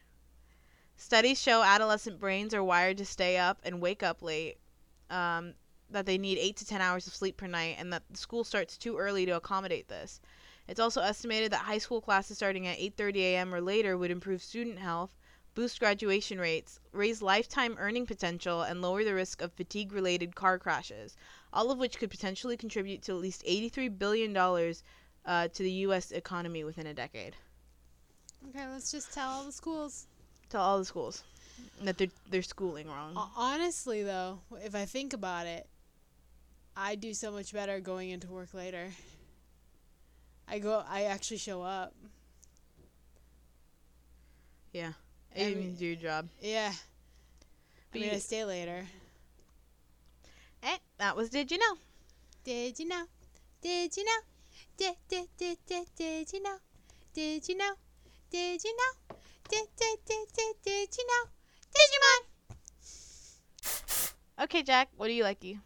Studies 0.97 1.39
show 1.39 1.62
adolescent 1.62 2.19
brains 2.19 2.56
are 2.56 2.63
wired 2.63 2.97
to 2.97 3.06
stay 3.06 3.38
up 3.38 3.60
and 3.63 3.79
wake 3.79 4.01
up 4.01 4.23
late, 4.23 4.58
um, 5.12 5.53
that 5.91 6.08
they 6.08 6.17
need 6.17 6.39
8 6.39 6.58
to 6.58 6.65
10 6.65 6.82
hours 6.82 7.06
of 7.06 7.13
sleep 7.13 7.38
per 7.38 7.45
night, 7.45 7.75
and 7.77 7.93
that 7.93 8.01
the 8.10 8.17
school 8.17 8.43
starts 8.43 8.75
too 8.75 8.97
early 8.97 9.27
to 9.27 9.36
accommodate 9.36 9.88
this. 9.88 10.19
It's 10.67 10.79
also 10.79 11.01
estimated 11.01 11.51
that 11.51 11.58
high 11.58 11.77
school 11.77 12.01
classes 12.01 12.38
starting 12.38 12.65
at 12.65 12.79
8:30 12.79 13.17
a.m. 13.17 13.53
or 13.53 13.62
later 13.62 13.99
would 13.99 14.10
improve 14.10 14.41
student 14.41 14.79
health, 14.79 15.12
boost 15.55 15.79
graduation 15.79 16.39
rates, 16.39 16.79
raise 16.91 17.21
lifetime 17.21 17.75
earning 17.79 18.05
potential, 18.05 18.61
and 18.61 18.81
lower 18.81 19.03
the 19.03 19.13
risk 19.13 19.41
of 19.41 19.53
fatigue-related 19.53 20.35
car 20.35 20.57
crashes 20.57 21.15
all 21.53 21.71
of 21.71 21.77
which 21.77 21.99
could 21.99 22.09
potentially 22.09 22.57
contribute 22.57 23.01
to 23.03 23.11
at 23.13 23.19
least 23.19 23.45
$83 23.45 23.97
billion 23.97 24.35
uh, 24.35 25.47
to 25.47 25.63
the 25.63 25.71
U.S. 25.71 26.11
economy 26.11 26.63
within 26.63 26.87
a 26.87 26.93
decade. 26.93 27.35
Okay, 28.49 28.67
let's 28.67 28.91
just 28.91 29.13
tell 29.13 29.29
all 29.29 29.45
the 29.45 29.51
schools. 29.51 30.07
Tell 30.49 30.61
all 30.61 30.79
the 30.79 30.85
schools 30.85 31.23
that 31.83 31.97
they're, 31.97 32.07
they're 32.29 32.41
schooling 32.41 32.87
wrong. 32.87 33.13
Honestly, 33.37 34.03
though, 34.03 34.39
if 34.63 34.75
I 34.75 34.85
think 34.85 35.13
about 35.13 35.47
it, 35.47 35.67
I 36.75 36.95
do 36.95 37.13
so 37.13 37.31
much 37.31 37.53
better 37.53 37.79
going 37.79 38.09
into 38.09 38.27
work 38.27 38.53
later. 38.53 38.89
I 40.47 40.59
go. 40.59 40.83
I 40.89 41.03
actually 41.03 41.37
show 41.37 41.61
up. 41.61 41.93
Yeah. 44.73 44.93
I 45.35 45.39
You 45.39 45.45
mean- 45.55 45.59
mean 45.59 45.75
do 45.75 45.85
your 45.85 45.95
job. 45.95 46.29
Yeah. 46.41 46.73
But 47.91 47.97
I 47.97 48.01
mean, 48.01 48.09
you- 48.09 48.15
I 48.15 48.19
stay 48.19 48.45
later. 48.45 48.87
Eh, 50.63 50.77
that 50.97 51.15
was 51.15 51.29
Did 51.29 51.51
You 51.51 51.57
Know? 51.57 51.77
Did 52.43 52.79
you 52.79 52.87
know? 52.87 53.05
Did 53.61 53.95
you 53.97 54.03
know? 54.05 54.19
Did 54.77 54.95
did 55.07 55.27
did 55.37 55.57
did 55.65 55.87
did 55.95 56.33
you 56.33 56.41
know? 56.41 56.57
Did 57.13 57.47
you 57.47 57.55
know? 57.57 57.73
Did 58.29 58.63
you 58.63 58.75
know? 58.75 59.15
Did 59.49 59.67
did 59.77 59.99
did 60.05 60.27
did 60.33 60.55
did 60.63 60.97
you 60.97 61.07
know? 61.07 61.29
Digimon. 61.75 62.21
Okay, 64.43 64.63
Jack, 64.63 64.89
what 64.97 65.07
do 65.07 65.13
you 65.13 65.23
like? 65.23 65.43
You? 65.43 65.59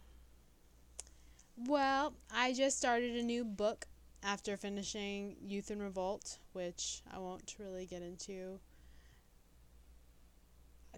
Well, 1.58 2.14
I 2.32 2.54
just 2.54 2.78
started 2.78 3.16
a 3.16 3.24
new 3.24 3.44
book 3.46 3.86
after 4.24 4.58
finishing 4.58 5.36
Youth 5.42 5.72
in 5.72 5.82
Revolt, 5.82 6.38
which 6.54 7.02
I 7.12 7.20
won't 7.20 7.56
really 7.60 7.86
get 7.86 8.02
into. 8.02 8.60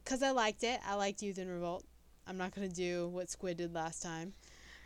Because 0.04 0.24
I 0.24 0.32
liked 0.32 0.64
it. 0.64 0.80
I 0.86 0.96
liked 0.96 1.22
Youth 1.22 1.38
in 1.38 1.48
Revolt. 1.50 1.84
I'm 2.28 2.38
not 2.38 2.54
going 2.54 2.70
to 2.70 2.76
do 2.76 3.08
what 3.08 3.30
Squid 3.30 3.58
did 3.58 3.74
last 3.74 4.04
time 4.04 4.34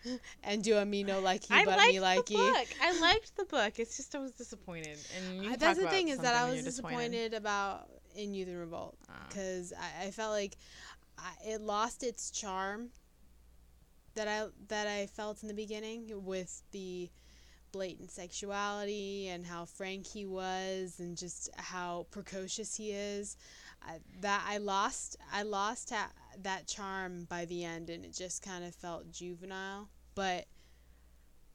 and 0.43 0.63
do 0.63 0.77
a 0.77 0.85
me 0.85 1.03
no 1.03 1.21
likey 1.21 1.47
I 1.51 1.65
but 1.65 1.77
me 1.79 1.95
likey. 1.97 2.27
the 2.27 2.35
book. 2.35 2.67
I 2.81 2.99
liked 2.99 3.35
the 3.35 3.45
book. 3.45 3.79
It's 3.79 3.97
just 3.97 4.15
I 4.15 4.19
was 4.19 4.31
disappointed. 4.31 4.97
And 5.17 5.43
can 5.43 5.59
That's 5.59 5.79
the 5.79 5.87
thing 5.89 6.07
is 6.09 6.19
that 6.19 6.35
I 6.35 6.49
was 6.49 6.63
disappointed 6.63 7.33
about 7.33 7.89
in 8.15 8.33
Youth 8.33 8.47
in 8.47 8.57
Revolt 8.57 8.95
Ah. 9.09 9.25
because 9.27 9.73
I, 9.73 10.07
I 10.07 10.11
felt 10.11 10.31
like 10.31 10.55
I, 11.17 11.31
it 11.45 11.61
lost 11.61 12.03
its 12.03 12.31
charm 12.31 12.89
that 14.15 14.27
I 14.27 14.47
that 14.69 14.87
I 14.87 15.07
felt 15.07 15.41
in 15.41 15.47
the 15.47 15.53
beginning 15.53 16.11
with 16.23 16.61
the 16.71 17.09
blatant 17.71 18.11
sexuality 18.11 19.27
and 19.29 19.45
how 19.45 19.65
frank 19.65 20.05
he 20.05 20.25
was 20.25 20.99
and 20.99 21.17
just 21.17 21.49
how 21.57 22.05
precocious 22.11 22.75
he 22.75 22.91
is. 22.91 23.35
That 24.21 24.45
I 24.47 24.57
lost 24.57 25.17
I 25.31 25.43
lost 25.43 25.89
that 25.89 26.11
that 26.41 26.67
charm 26.67 27.25
by 27.29 27.45
the 27.45 27.63
end 27.63 27.89
and 27.89 28.03
it 28.05 28.13
just 28.13 28.41
kind 28.41 28.63
of 28.63 28.73
felt 28.73 29.11
juvenile. 29.11 29.89
But 30.15 30.45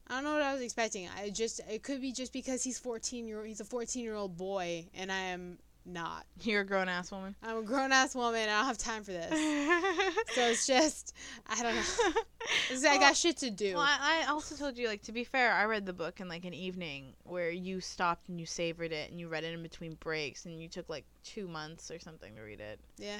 I 0.07 0.15
don't 0.15 0.23
know 0.23 0.33
what 0.33 0.41
I 0.41 0.53
was 0.53 0.61
expecting. 0.61 1.07
I 1.17 1.29
just 1.29 1.61
it 1.69 1.83
could 1.83 2.01
be 2.01 2.11
just 2.11 2.33
because 2.33 2.63
he's 2.63 2.79
14 2.79 3.27
year 3.27 3.45
he's 3.45 3.59
a 3.59 3.65
14 3.65 4.03
year 4.03 4.15
old 4.15 4.37
boy 4.37 4.87
and 4.93 5.11
I 5.11 5.19
am 5.19 5.59
not. 5.85 6.25
You're 6.41 6.61
a 6.61 6.65
grown 6.65 6.89
ass 6.89 7.11
woman. 7.11 7.35
I'm 7.43 7.57
a 7.57 7.61
grown 7.63 7.91
ass 7.91 8.15
woman. 8.15 8.41
and 8.41 8.51
I 8.51 8.57
don't 8.59 8.67
have 8.67 8.77
time 8.77 9.03
for 9.03 9.11
this. 9.11 9.29
So 10.35 10.41
it's 10.47 10.67
just 10.67 11.13
I 11.47 11.61
don't 11.61 11.75
know. 11.75 12.21
It's, 12.71 12.85
I 12.85 12.97
got 12.97 13.15
shit 13.15 13.37
to 13.37 13.49
do. 13.51 13.73
Well, 13.75 13.83
I, 13.83 14.23
I 14.25 14.29
also 14.29 14.55
told 14.55 14.77
you, 14.77 14.87
like, 14.87 15.01
to 15.03 15.11
be 15.11 15.23
fair, 15.23 15.51
I 15.51 15.65
read 15.65 15.85
the 15.85 15.93
book 15.93 16.19
in 16.19 16.27
like 16.27 16.45
an 16.45 16.53
evening 16.53 17.13
where 17.23 17.49
you 17.51 17.79
stopped 17.81 18.29
and 18.29 18.39
you 18.39 18.45
savored 18.45 18.91
it 18.91 19.09
and 19.11 19.19
you 19.19 19.27
read 19.27 19.43
it 19.43 19.53
in 19.53 19.61
between 19.61 19.95
breaks 19.95 20.45
and 20.45 20.59
you 20.61 20.67
took 20.69 20.87
like 20.89 21.05
two 21.23 21.47
months 21.47 21.91
or 21.91 21.99
something 21.99 22.35
to 22.35 22.41
read 22.41 22.59
it. 22.59 22.79
Yeah, 22.97 23.19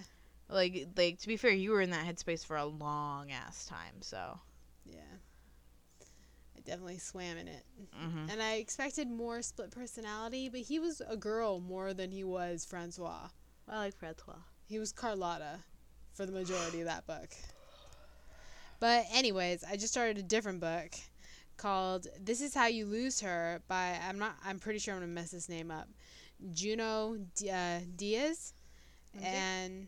Like, 0.49 0.87
like 0.95 1.19
to 1.19 1.27
be 1.27 1.35
fair, 1.37 1.51
you 1.51 1.71
were 1.71 1.81
in 1.81 1.89
that 1.91 2.05
headspace 2.07 2.45
for 2.45 2.57
a 2.57 2.65
long 2.65 3.31
ass 3.31 3.65
time. 3.65 4.01
So, 4.01 4.39
yeah. 4.85 5.01
I 6.69 6.73
definitely 6.73 6.99
swam 6.99 7.37
in 7.37 7.47
it, 7.47 7.63
hmm 7.97 8.29
and 8.29 8.41
I 8.41 8.55
expected 8.55 9.09
more 9.09 9.41
split 9.41 9.71
personality, 9.71 10.49
but 10.49 10.61
he 10.61 10.77
was 10.79 11.01
a 11.09 11.17
girl 11.17 11.59
more 11.59 11.93
than 11.95 12.11
he 12.11 12.23
was 12.23 12.63
Francois. 12.63 13.29
I 13.67 13.77
like 13.77 13.95
Francois. 13.95 14.35
He 14.67 14.77
was 14.77 14.91
Carlotta 14.91 15.59
for 16.13 16.25
the 16.27 16.31
majority 16.31 16.81
of 16.81 16.85
that 16.85 17.07
book. 17.07 17.29
But 18.79 19.05
anyways, 19.11 19.63
I 19.63 19.75
just 19.77 19.91
started 19.91 20.17
a 20.19 20.23
different 20.23 20.59
book 20.59 20.91
called 21.57 22.07
"This 22.19 22.39
Is 22.41 22.53
How 22.53 22.67
You 22.67 22.85
Lose 22.85 23.19
Her" 23.21 23.61
by 23.67 23.97
I'm 24.07 24.19
not 24.19 24.35
I'm 24.45 24.59
pretty 24.59 24.79
sure 24.79 24.93
I'm 24.93 24.99
gonna 25.01 25.11
mess 25.11 25.31
this 25.31 25.49
name 25.49 25.71
up. 25.71 25.87
Junot 26.53 27.33
D- 27.35 27.49
uh, 27.49 27.79
Diaz, 27.95 28.53
Lindsay? 29.13 29.29
and 29.29 29.87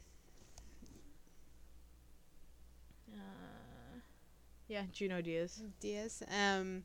yeah, 4.72 4.84
Junot 4.94 5.26
Diaz. 5.26 5.62
Diaz. 5.82 6.24
Um, 6.30 6.84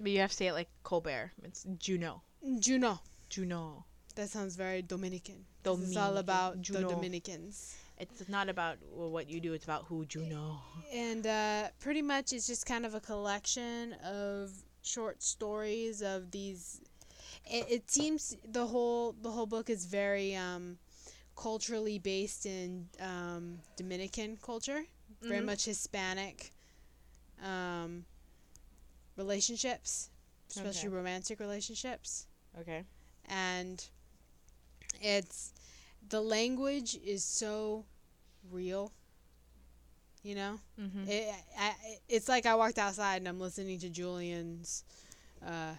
But 0.00 0.10
you 0.10 0.20
have 0.20 0.30
to 0.30 0.36
say 0.36 0.48
it 0.48 0.52
like 0.52 0.68
Colbert. 0.82 1.32
It's 1.42 1.64
Juno. 1.78 2.22
Juno. 2.58 3.00
Juno. 3.30 3.84
That 4.16 4.28
sounds 4.28 4.56
very 4.56 4.82
Dominican. 4.82 5.44
'cause 5.62 5.82
It's 5.82 5.96
all 5.96 6.16
about 6.18 6.60
Juno. 6.62 6.80
the 6.88 6.94
Dominicans. 6.94 7.76
It's 7.98 8.28
not 8.28 8.48
about 8.48 8.76
well, 8.92 9.10
what 9.10 9.28
you 9.30 9.40
do. 9.40 9.54
It's 9.54 9.64
about 9.64 9.84
who 9.88 10.04
you 10.14 10.26
know. 10.26 10.60
And 10.92 11.26
uh, 11.26 11.68
pretty 11.80 12.02
much 12.02 12.32
it's 12.32 12.46
just 12.46 12.66
kind 12.66 12.84
of 12.84 12.94
a 12.94 13.00
collection 13.00 13.94
of 14.04 14.50
short 14.82 15.22
stories 15.22 16.02
of 16.02 16.30
these. 16.30 16.80
It, 17.46 17.64
it 17.70 17.90
seems 17.90 18.36
the 18.44 18.66
whole 18.66 19.14
the 19.22 19.30
whole 19.30 19.46
book 19.46 19.70
is 19.70 19.86
very 19.86 20.34
um, 20.36 20.78
culturally 21.36 21.98
based 21.98 22.44
in 22.46 22.88
um, 23.00 23.60
Dominican 23.76 24.36
culture, 24.42 24.84
very 25.22 25.40
Mhm. 25.40 25.46
much 25.46 25.64
Hispanic 25.64 26.52
um, 27.44 28.04
relationships, 29.16 30.10
especially 30.50 30.88
Okay. 30.88 30.96
romantic 30.96 31.40
relationships. 31.40 32.26
Okay. 32.60 32.84
and 33.28 33.84
it's 35.02 35.52
the 36.08 36.20
language 36.20 36.96
is 37.04 37.22
so 37.24 37.84
real 38.50 38.92
you 40.22 40.34
know 40.34 40.58
Mm-hmm. 40.80 41.04
it, 41.08 41.34
I, 41.58 41.74
it's 42.08 42.28
like 42.30 42.46
i 42.46 42.54
walked 42.54 42.78
outside 42.78 43.16
and 43.16 43.28
i'm 43.28 43.38
listening 43.40 43.78
to 43.80 43.90
julian's 43.90 44.84
uh, 45.46 45.74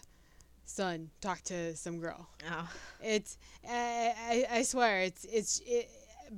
son 0.66 1.10
talk 1.22 1.42
to 1.46 1.76
some 1.76 2.00
girl 2.00 2.28
oh. 2.52 2.70
it's 3.02 3.38
I, 3.68 4.46
I, 4.52 4.58
I 4.60 4.62
swear 4.64 5.02
it's 5.02 5.24
it's 5.26 5.62
it, 5.66 5.90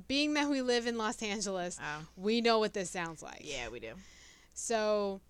being 0.08 0.32
that 0.34 0.48
we 0.48 0.62
live 0.62 0.86
in 0.86 0.96
los 0.96 1.22
angeles 1.22 1.76
Oh. 1.82 2.06
we 2.16 2.40
know 2.40 2.60
what 2.60 2.72
this 2.72 2.88
sounds 2.90 3.22
like 3.22 3.40
Yeah, 3.42 3.68
we 3.68 3.80
do. 3.80 3.92
So 4.60 5.20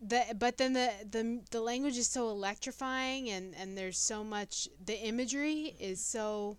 the 0.00 0.24
but 0.38 0.58
then 0.58 0.72
the 0.72 0.90
the 1.10 1.40
the 1.50 1.60
language 1.60 1.96
is 1.96 2.08
so 2.08 2.28
electrifying 2.28 3.30
and 3.30 3.54
and 3.54 3.78
there's 3.78 3.98
so 3.98 4.24
much 4.24 4.68
the 4.84 4.98
imagery 4.98 5.76
is 5.78 6.04
so 6.04 6.56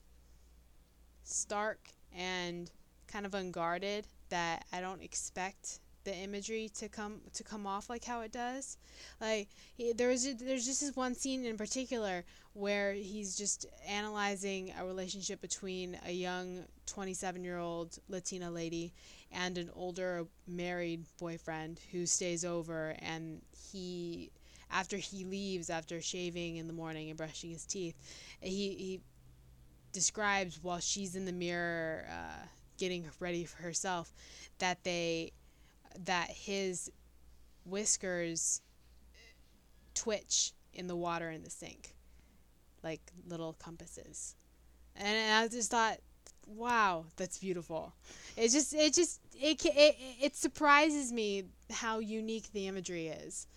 stark 1.23 1.79
and 2.15 2.71
kind 3.07 3.25
of 3.25 3.33
unguarded 3.33 4.05
that 4.29 4.65
I 4.71 4.81
don't 4.81 5.03
expect 5.03 5.79
the 6.03 6.15
imagery 6.15 6.69
to 6.79 6.89
come 6.89 7.21
to 7.33 7.43
come 7.43 7.65
off 7.65 7.89
like 7.89 8.03
how 8.03 8.21
it 8.21 8.31
does. 8.31 8.77
Like 9.21 9.49
there 9.95 10.09
was 10.09 10.35
there's 10.35 10.65
just 10.65 10.81
this 10.81 10.95
one 10.95 11.15
scene 11.15 11.45
in 11.45 11.57
particular 11.57 12.25
where 12.53 12.93
he's 12.93 13.35
just 13.35 13.65
analyzing 13.87 14.73
a 14.79 14.85
relationship 14.85 15.41
between 15.41 15.97
a 16.05 16.11
young 16.11 16.65
27 16.85 17.43
year 17.43 17.57
old 17.57 17.97
Latina 18.09 18.51
lady 18.51 18.93
and 19.33 19.57
an 19.57 19.69
older 19.75 20.25
married 20.47 21.05
boyfriend 21.19 21.79
who 21.91 22.05
stays 22.05 22.45
over 22.45 22.95
and 22.99 23.41
he 23.71 24.31
after 24.71 24.97
he 24.97 25.25
leaves 25.25 25.69
after 25.69 26.01
shaving 26.01 26.57
in 26.57 26.67
the 26.67 26.73
morning 26.73 27.09
and 27.09 27.17
brushing 27.17 27.51
his 27.51 27.65
teeth 27.65 27.95
he 28.41 28.69
he 28.69 29.01
describes 29.91 30.59
while 30.63 30.79
she's 30.79 31.15
in 31.15 31.25
the 31.25 31.31
mirror 31.31 32.07
uh, 32.09 32.45
getting 32.77 33.05
ready 33.19 33.45
for 33.45 33.61
herself 33.61 34.11
that 34.59 34.83
they 34.83 35.31
that 36.05 36.29
his 36.29 36.91
whiskers 37.65 38.61
twitch 39.93 40.53
in 40.73 40.87
the 40.87 40.95
water 40.95 41.29
in 41.29 41.43
the 41.43 41.49
sink 41.49 41.95
like 42.83 43.01
little 43.27 43.53
compasses. 43.53 44.35
And 44.95 45.33
i 45.33 45.47
just 45.47 45.71
thought 45.71 45.99
wow 46.47 47.05
that's 47.15 47.37
beautiful. 47.37 47.93
It 48.35 48.49
just 48.49 48.73
it 48.73 48.93
just 48.93 49.19
it, 49.35 49.63
it 49.65 49.95
it 50.21 50.35
surprises 50.35 51.11
me 51.11 51.45
how 51.71 51.99
unique 51.99 52.51
the 52.53 52.67
imagery 52.67 53.07
is. 53.07 53.47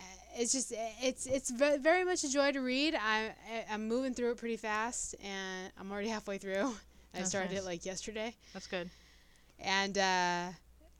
Uh, 0.00 0.04
it's 0.36 0.52
just 0.52 0.72
it's 1.02 1.26
it's 1.26 1.50
very 1.50 2.04
much 2.04 2.24
a 2.24 2.30
joy 2.30 2.52
to 2.52 2.60
read. 2.60 2.94
I 2.94 3.32
i'm 3.70 3.88
moving 3.88 4.14
through 4.14 4.32
it 4.32 4.38
pretty 4.38 4.56
fast 4.56 5.14
and 5.22 5.72
i'm 5.78 5.90
already 5.90 6.08
halfway 6.08 6.38
through. 6.38 6.74
I 7.14 7.22
started 7.24 7.50
nice. 7.50 7.60
it 7.60 7.64
like 7.64 7.84
yesterday. 7.86 8.34
That's 8.52 8.66
good. 8.66 8.88
and 9.58 9.96
uh 9.98 10.46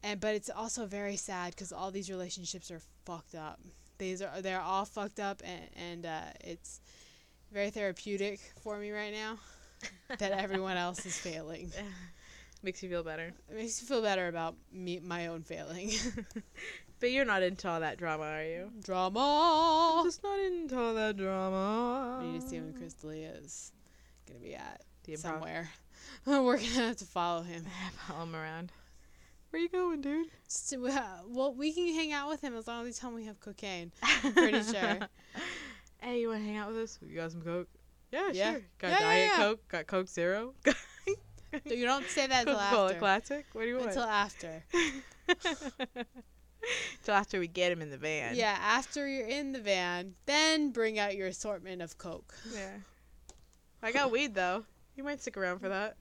and 0.03 0.21
but 0.21 0.35
it's 0.35 0.51
also 0.51 0.87
very 0.87 1.17
sad 1.17 1.53
because 1.53 1.73
all 1.73 1.91
these 1.91 2.11
relationships 2.11 2.71
are 2.71 2.81
fucked 3.05 3.35
up. 3.35 3.61
These 3.99 4.23
are 4.23 4.41
they're 4.41 4.61
all 4.61 4.85
fucked 4.85 5.21
up 5.21 5.43
and 5.45 5.63
and 5.77 6.07
uh 6.07 6.21
it's 6.41 6.81
very 7.53 7.71
therapeutic 7.71 8.41
for 8.63 8.79
me 8.79 8.91
right 8.91 9.13
now 9.13 9.39
that 10.19 10.33
everyone 10.33 10.77
else 10.77 11.05
is 11.07 11.17
failing 11.19 11.73
Makes 12.63 12.83
you 12.83 12.91
feel 12.91 13.03
better. 13.03 13.33
it 13.49 13.57
makes 13.57 13.81
you 13.81 13.87
feel 13.89 14.03
better 14.03 14.29
about 14.29 14.55
me 14.73 15.01
my 15.01 15.29
own 15.29 15.43
failing 15.43 15.91
But 17.01 17.13
you're 17.13 17.25
not 17.25 17.43
into 17.43 17.67
all 17.67 17.81
that 17.81 17.97
drama, 17.97 18.25
are 18.25 18.45
you? 18.45 18.71
drama 18.85 20.03
Just 20.05 20.23
not 20.23 20.39
into 20.39 20.79
all 20.79 20.93
that 20.95 21.17
drama. 21.17 22.21
we 22.23 22.33
need 22.33 22.43
to 22.43 22.47
see 22.49 22.61
when 22.61 22.73
D'Elia 22.75 23.31
is 23.43 23.73
gonna 24.27 24.41
be 24.41 24.55
at 24.55 24.83
The 25.05 25.13
improv. 25.15 25.19
somewhere 25.19 25.71
we're 26.27 26.57
gonna 26.59 26.67
have 26.89 26.97
to 26.99 27.05
follow 27.07 27.43
him 27.43 27.65
Follow 28.07 28.25
him 28.25 28.37
around. 28.37 28.73
Where 29.49 29.63
you 29.63 29.69
going, 29.71 30.01
dude? 30.03 30.27
To- 30.69 30.89
uh, 30.89 31.03
well 31.29 31.55
we 31.55 31.73
can 31.73 31.95
hang 31.95 32.13
out 32.13 32.29
with 32.29 32.43
him 32.43 32.55
as 32.55 32.67
long 32.69 32.87
as 32.87 32.95
they 32.95 33.01
tell 33.01 33.09
him 33.11 33.17
we 33.17 33.25
have 33.25 33.41
cocaine 33.41 33.91
pretty 34.35 34.63
sure. 34.63 34.99
hey, 36.03 36.21
you 36.21 36.29
want 36.29 36.41
to 36.41 36.45
hang 36.47 36.59
out 36.59 36.69
with 36.69 36.77
us? 36.83 36.99
We 37.01 37.15
got 37.15 37.33
some 37.33 37.41
Coke. 37.41 37.69
Yeah, 38.11 38.31
Yeah. 38.33 38.53
sure. 38.53 38.63
Got 38.79 38.91
Yeah, 38.91 38.99
Diet 38.99 39.31
yeah. 39.33 39.37
Coke. 39.37 39.69
Got 39.69 39.87
Coke 39.87 40.09
Zero. 40.09 40.55
you 41.65 41.85
don't 41.85 42.07
say 42.07 42.27
that 42.27 42.41
until 42.41 42.55
Coca-Cola 42.55 42.87
after 42.87 42.99
Classic. 42.99 43.47
What 43.53 43.63
do 43.63 43.69
you 43.69 43.77
want? 43.77 43.89
until 43.89 44.05
after 44.05 44.65
Until 46.99 47.15
after 47.15 47.41
we 47.41 47.49
get 47.49 47.73
him 47.73 47.81
in 47.81 47.91
the 47.91 47.97
van. 47.97 48.37
Yeah, 48.37 48.57
after 48.61 49.09
you're 49.09 49.27
in 49.27 49.53
the 49.53 49.61
van, 49.61 50.15
then 50.27 50.71
bring 50.71 50.99
out 50.99 51.17
your 51.17 51.29
assortment 51.29 51.81
of 51.81 51.97
Coke. 51.97 52.35
Yeah. 52.55 52.77
I 53.83 53.93
got 53.93 54.11
weed 54.11 54.35
though. 54.35 54.65
You 54.95 55.05
might 55.05 55.23
stick 55.23 55.37
around 55.37 55.61
for 55.61 55.67
hmm. 55.67 55.73
that. 55.73 55.97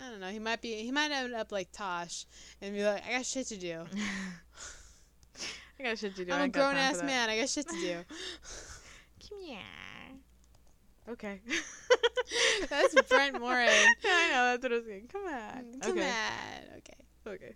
I 0.00 0.10
don't 0.10 0.20
know. 0.20 0.28
He 0.28 0.38
might 0.38 0.62
be. 0.62 0.74
He 0.74 0.92
might 0.92 1.10
end 1.10 1.34
up 1.34 1.50
like 1.52 1.72
Tosh 1.72 2.24
and 2.62 2.72
be 2.72 2.84
like, 2.84 3.04
"I 3.06 3.12
got 3.16 3.26
shit 3.26 3.48
to 3.48 3.56
do. 3.56 3.84
I 5.80 5.82
got 5.82 5.98
shit 5.98 6.14
to 6.16 6.24
do. 6.24 6.32
I 6.32 6.36
I'm 6.36 6.44
a 6.44 6.48
grown 6.48 6.76
ass 6.76 7.02
man. 7.02 7.28
I 7.28 7.38
got 7.38 7.48
shit 7.48 7.68
to 7.68 7.74
do." 7.74 7.96
Come 9.28 9.40
here. 9.40 9.58
Okay. 11.10 11.40
That's 12.68 12.94
Brent 13.08 13.40
Morin. 13.40 13.68
I 14.04 14.30
know. 14.30 14.44
That's 14.50 14.62
what 14.62 14.72
I 14.72 14.76
was 14.76 14.84
saying. 14.84 15.08
Come 15.10 15.26
on. 15.26 15.80
Come 15.80 15.92
okay. 15.92 16.08
on. 16.08 16.78
Okay. 16.78 16.94
Okay. 17.26 17.54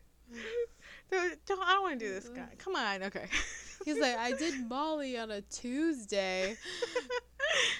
Don't, 1.11 1.47
don't, 1.47 1.61
I 1.61 1.75
don't 1.75 1.83
want 1.83 2.01
to 2.01 2.07
do 2.07 2.13
this, 2.13 2.29
guy. 2.29 2.49
Come 2.59 2.77
on. 2.77 3.03
Okay. 3.05 3.27
He's 3.85 3.99
like, 3.99 4.17
I 4.17 4.33
did 4.33 4.69
Molly 4.69 5.19
on 5.19 5.31
a 5.31 5.43
Tuesday. 5.43 6.57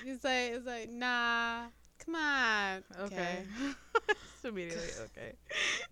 He's 0.05 0.23
like, 0.25 0.55
he's 0.55 0.67
like, 0.67 0.91
nah. 0.91 1.67
Come 2.05 2.17
on. 2.17 2.83
Okay. 3.03 3.45
Just 4.09 4.45
immediately. 4.45 4.83
Okay. 5.01 5.33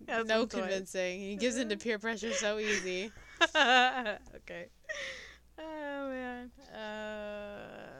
That's 0.05 0.27
no 0.27 0.45
convincing. 0.45 1.21
He 1.21 1.37
gives 1.37 1.55
into 1.55 1.77
peer 1.77 1.97
pressure 1.97 2.33
so 2.33 2.59
easy. 2.59 3.11
okay. 3.55 4.67
Oh 5.57 6.09
man. 6.09 6.51
Uh, 6.75 7.90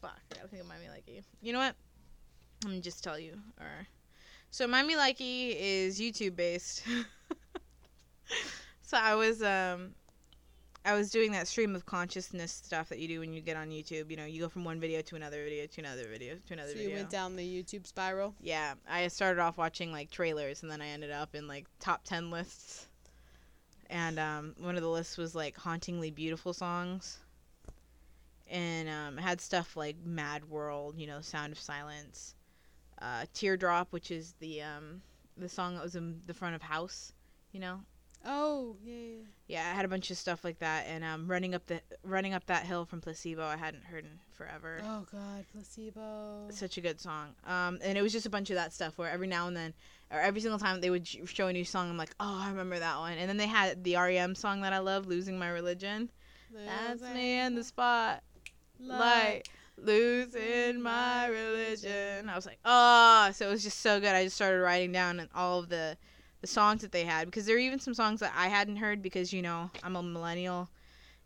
fuck. 0.00 0.18
I 0.32 0.36
gotta 0.36 0.48
think 0.48 0.62
of 0.62 0.68
Miami 0.68 0.86
Likey. 0.86 1.22
You 1.42 1.52
know 1.52 1.58
what? 1.58 1.74
Let 2.64 2.72
me 2.72 2.80
just 2.80 3.04
tell 3.04 3.18
you. 3.18 3.38
Or, 3.60 3.86
so 4.50 4.66
Miami 4.66 4.94
Likey 4.94 5.54
is 5.58 6.00
YouTube 6.00 6.36
based. 6.36 6.82
so 8.82 8.96
I 8.96 9.14
was 9.14 9.42
um, 9.42 9.94
I 10.84 10.94
was 10.94 11.10
doing 11.10 11.32
that 11.32 11.46
stream 11.46 11.74
of 11.74 11.84
consciousness 11.86 12.50
stuff 12.50 12.88
that 12.88 12.98
you 12.98 13.08
do 13.08 13.20
when 13.20 13.32
you 13.32 13.40
get 13.40 13.56
on 13.56 13.68
YouTube. 13.68 14.10
You 14.10 14.16
know, 14.16 14.24
you 14.24 14.40
go 14.40 14.48
from 14.48 14.64
one 14.64 14.80
video 14.80 15.02
to 15.02 15.16
another 15.16 15.44
video 15.44 15.66
to 15.66 15.80
another 15.80 16.08
video 16.08 16.36
to 16.46 16.52
another 16.54 16.70
So 16.70 16.76
video. 16.76 16.90
you 16.90 16.96
went 16.96 17.10
down 17.10 17.36
the 17.36 17.44
YouTube 17.62 17.86
spiral. 17.86 18.34
Yeah, 18.40 18.74
I 18.88 19.08
started 19.08 19.40
off 19.40 19.58
watching 19.58 19.92
like 19.92 20.10
trailers, 20.10 20.62
and 20.62 20.70
then 20.70 20.80
I 20.80 20.88
ended 20.88 21.10
up 21.10 21.34
in 21.34 21.46
like 21.46 21.66
top 21.80 22.04
ten 22.04 22.30
lists. 22.30 22.86
And 23.90 24.18
um, 24.18 24.54
one 24.58 24.76
of 24.76 24.82
the 24.82 24.88
lists 24.88 25.16
was 25.16 25.34
like 25.34 25.56
hauntingly 25.56 26.10
beautiful 26.10 26.52
songs, 26.52 27.18
had 29.28 29.40
stuff 29.40 29.76
like 29.76 29.96
Mad 30.04 30.48
World, 30.48 30.94
you 30.96 31.06
know, 31.06 31.20
Sound 31.20 31.52
of 31.52 31.58
Silence, 31.58 32.34
uh, 33.02 33.26
Teardrop, 33.34 33.88
which 33.92 34.10
is 34.10 34.34
the 34.40 34.62
um, 34.62 35.02
the 35.36 35.48
song 35.48 35.74
that 35.74 35.82
was 35.82 35.96
in 35.96 36.20
the 36.26 36.34
front 36.34 36.54
of 36.54 36.62
House, 36.62 37.12
you 37.52 37.60
know. 37.60 37.80
Oh 38.24 38.76
yeah. 38.82 38.94
yeah. 38.94 39.22
Yeah, 39.46 39.70
I 39.70 39.74
had 39.74 39.84
a 39.84 39.88
bunch 39.88 40.10
of 40.10 40.16
stuff 40.18 40.44
like 40.44 40.58
that, 40.58 40.86
and 40.88 41.04
um, 41.04 41.28
running 41.28 41.54
up 41.54 41.66
the 41.66 41.80
running 42.02 42.34
up 42.34 42.46
that 42.46 42.64
hill 42.64 42.84
from 42.84 43.00
Placebo, 43.00 43.44
I 43.44 43.56
hadn't 43.56 43.84
heard 43.84 44.04
in 44.04 44.18
forever 44.32 44.80
Oh 44.84 45.06
God, 45.10 45.44
placebo. 45.52 46.48
such 46.50 46.78
a 46.78 46.80
good 46.80 47.00
song. 47.00 47.34
Um, 47.46 47.78
and 47.82 47.96
it 47.96 48.02
was 48.02 48.12
just 48.12 48.26
a 48.26 48.30
bunch 48.30 48.50
of 48.50 48.56
that 48.56 48.72
stuff 48.72 48.98
where 48.98 49.10
every 49.10 49.26
now 49.26 49.46
and 49.46 49.56
then, 49.56 49.72
or 50.10 50.20
every 50.20 50.40
single 50.40 50.58
time 50.58 50.80
they 50.80 50.90
would 50.90 51.06
show 51.06 51.46
a 51.46 51.52
new 51.52 51.64
song, 51.64 51.90
I'm 51.90 51.96
like, 51.96 52.14
oh, 52.18 52.40
I 52.44 52.48
remember 52.50 52.78
that 52.78 52.98
one. 52.98 53.18
And 53.18 53.28
then 53.28 53.36
they 53.36 53.46
had 53.46 53.84
the 53.84 53.96
REM 53.96 54.34
song 54.34 54.62
that 54.62 54.72
I 54.72 54.78
love, 54.78 55.06
"Losing 55.06 55.38
My 55.38 55.50
Religion." 55.50 56.10
That's 56.66 57.02
me 57.14 57.40
in 57.40 57.54
the 57.54 57.62
spot, 57.64 58.22
light. 58.80 59.42
losing 59.76 60.80
my 60.82 61.26
religion. 61.26 62.28
I 62.28 62.34
was 62.34 62.46
like, 62.46 62.58
oh, 62.64 63.30
so 63.32 63.48
it 63.48 63.50
was 63.50 63.62
just 63.62 63.80
so 63.80 64.00
good. 64.00 64.14
I 64.14 64.24
just 64.24 64.36
started 64.36 64.60
writing 64.60 64.92
down 64.92 65.28
all 65.34 65.60
of 65.60 65.68
the 65.68 65.96
the 66.40 66.46
songs 66.46 66.82
that 66.82 66.92
they 66.92 67.04
had 67.04 67.26
because 67.26 67.46
there 67.46 67.56
were 67.56 67.60
even 67.60 67.80
some 67.80 67.94
songs 67.94 68.20
that 68.20 68.32
I 68.36 68.46
hadn't 68.46 68.76
heard 68.76 69.02
because 69.02 69.32
you 69.32 69.42
know 69.42 69.70
I'm 69.82 69.96
a 69.96 70.02
millennial 70.02 70.68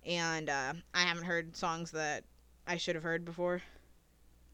and 0.07 0.49
uh, 0.49 0.73
I 0.95 1.01
haven't 1.01 1.25
heard 1.25 1.55
songs 1.55 1.91
that 1.91 2.25
I 2.67 2.77
should 2.79 2.95
have 2.95 3.05
heard 3.05 3.25
before. 3.25 3.61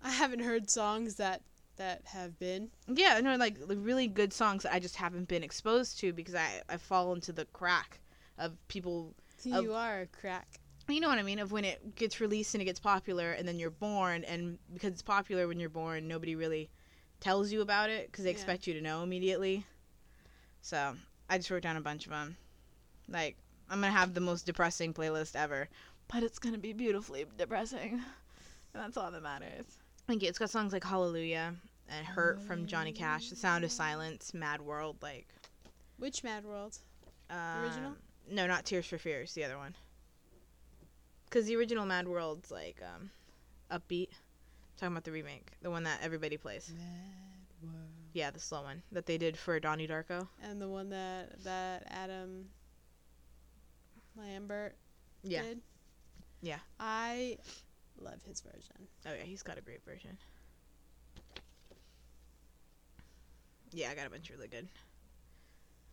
I 0.02 0.10
haven't 0.10 0.40
heard 0.40 0.68
songs 0.70 1.14
that 1.16 1.42
that 1.76 2.02
have 2.06 2.38
been. 2.40 2.70
Yeah, 2.88 3.20
no, 3.20 3.36
like 3.36 3.56
like 3.66 3.78
really 3.80 4.08
good 4.08 4.32
songs 4.32 4.64
that 4.64 4.74
I 4.74 4.80
just 4.80 4.96
haven't 4.96 5.28
been 5.28 5.44
exposed 5.44 5.98
to 6.00 6.12
because 6.12 6.34
I 6.34 6.62
I 6.68 6.76
fall 6.76 7.12
into 7.12 7.32
the 7.32 7.44
crack 7.46 8.00
of 8.36 8.56
people. 8.68 9.14
Of- 9.52 9.62
You 9.64 9.74
are 9.74 10.00
a 10.00 10.06
crack. 10.06 10.58
You 10.88 11.00
know 11.00 11.08
what 11.08 11.18
I 11.18 11.22
mean? 11.22 11.38
Of 11.38 11.52
when 11.52 11.64
it 11.64 11.94
gets 11.96 12.20
released 12.20 12.54
and 12.54 12.62
it 12.62 12.64
gets 12.64 12.80
popular, 12.80 13.32
and 13.32 13.46
then 13.46 13.58
you're 13.58 13.70
born, 13.70 14.24
and 14.24 14.58
because 14.72 14.92
it's 14.92 15.02
popular 15.02 15.46
when 15.46 15.60
you're 15.60 15.68
born, 15.68 16.08
nobody 16.08 16.34
really 16.34 16.70
tells 17.20 17.52
you 17.52 17.60
about 17.60 17.90
it 17.90 18.10
because 18.10 18.24
they 18.24 18.30
Yeah. 18.30 18.36
expect 18.36 18.66
you 18.66 18.74
to 18.74 18.80
know 18.80 19.02
immediately. 19.02 19.66
So 20.62 20.96
I 21.28 21.36
just 21.38 21.50
wrote 21.50 21.62
down 21.62 21.76
a 21.76 21.80
bunch 21.80 22.06
of 22.06 22.10
them. 22.12 22.36
Like 23.08 23.36
I'm 23.68 23.80
gonna 23.80 23.92
have 23.92 24.14
the 24.14 24.20
most 24.20 24.46
depressing 24.46 24.94
playlist 24.94 25.36
ever, 25.36 25.68
but 26.08 26.22
it's 26.22 26.38
gonna 26.38 26.58
be 26.58 26.72
beautifully 26.72 27.26
depressing, 27.36 27.92
and 28.74 28.82
that's 28.82 28.96
all 28.96 29.10
that 29.10 29.22
matters. 29.22 29.78
Thank 30.06 30.22
you. 30.22 30.28
It's 30.28 30.38
got 30.38 30.48
songs 30.50 30.72
like 30.72 30.84
Hallelujah 30.84 31.54
and 31.88 32.06
Hurt 32.06 32.40
from 32.40 32.66
Johnny 32.66 32.92
Cash, 32.92 33.28
The 33.28 33.36
Sound 33.36 33.64
of 33.64 33.70
Silence, 33.70 34.32
Mad 34.32 34.62
World, 34.62 34.96
like 35.02 35.26
Which 35.98 36.24
Mad 36.24 36.44
World? 36.44 36.78
um, 37.28 37.62
original? 37.62 37.96
No, 38.30 38.46
not 38.46 38.64
Tears 38.64 38.86
for 38.86 38.96
Fears. 38.98 39.34
The 39.34 39.44
other 39.44 39.58
one. 39.58 39.74
Because 41.28 41.46
the 41.46 41.56
original 41.56 41.84
Mad 41.86 42.08
World's 42.08 42.50
like 42.50 42.80
um, 42.82 43.10
upbeat. 43.70 44.08
talking 44.78 44.92
about 44.94 45.04
the 45.04 45.12
remake, 45.12 45.52
the 45.62 45.70
one 45.70 45.82
that 45.84 45.98
everybody 46.02 46.36
plays. 46.36 46.72
Mad 46.76 46.84
World. 47.62 47.88
Yeah, 48.14 48.30
the 48.30 48.40
slow 48.40 48.62
one 48.62 48.82
that 48.92 49.06
they 49.06 49.18
did 49.18 49.36
for 49.36 49.60
Donnie 49.60 49.86
Darko. 49.86 50.26
And 50.42 50.60
the 50.60 50.68
one 50.68 50.88
that 50.90 51.42
that 51.44 51.84
Adam 51.90 52.46
Lambert 54.16 54.74
Yeah. 55.22 55.42
did. 55.42 55.60
Yeah. 56.40 56.58
I 56.80 57.36
love 58.00 58.22
his 58.26 58.40
version. 58.40 58.88
Oh 59.06 59.12
yeah, 59.12 59.24
he's 59.24 59.42
got 59.42 59.58
a 59.58 59.60
great 59.60 59.84
version. 59.84 60.16
Yeah, 63.72 63.90
I 63.90 63.94
got 63.94 64.06
a 64.06 64.10
bunch 64.10 64.30
really 64.30 64.48
good. 64.48 64.66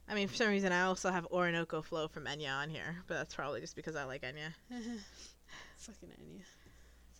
I 0.07 0.13
mean, 0.13 0.27
for 0.27 0.35
some 0.35 0.49
reason, 0.49 0.71
I 0.71 0.83
also 0.83 1.09
have 1.11 1.25
Orinoco 1.31 1.81
Flow 1.81 2.07
from 2.07 2.25
Enya 2.25 2.53
on 2.55 2.69
here, 2.69 2.97
but 3.07 3.15
that's 3.15 3.33
probably 3.33 3.59
just 3.61 3.75
because 3.75 3.95
I 3.95 4.03
like 4.03 4.21
Enya. 4.23 4.53
Fucking 5.77 6.09
Enya. 6.09 6.41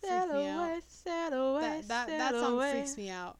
Sail 0.02 0.26
Freak 0.26 0.36
me 0.36 0.46
out. 0.48 0.58
away, 0.68 0.80
sail 0.88 1.32
away, 1.32 1.82
That 1.86 1.88
that, 1.88 2.08
that 2.08 2.32
song 2.34 2.52
away. 2.54 2.72
freaks 2.72 2.96
me 2.96 3.10
out. 3.10 3.38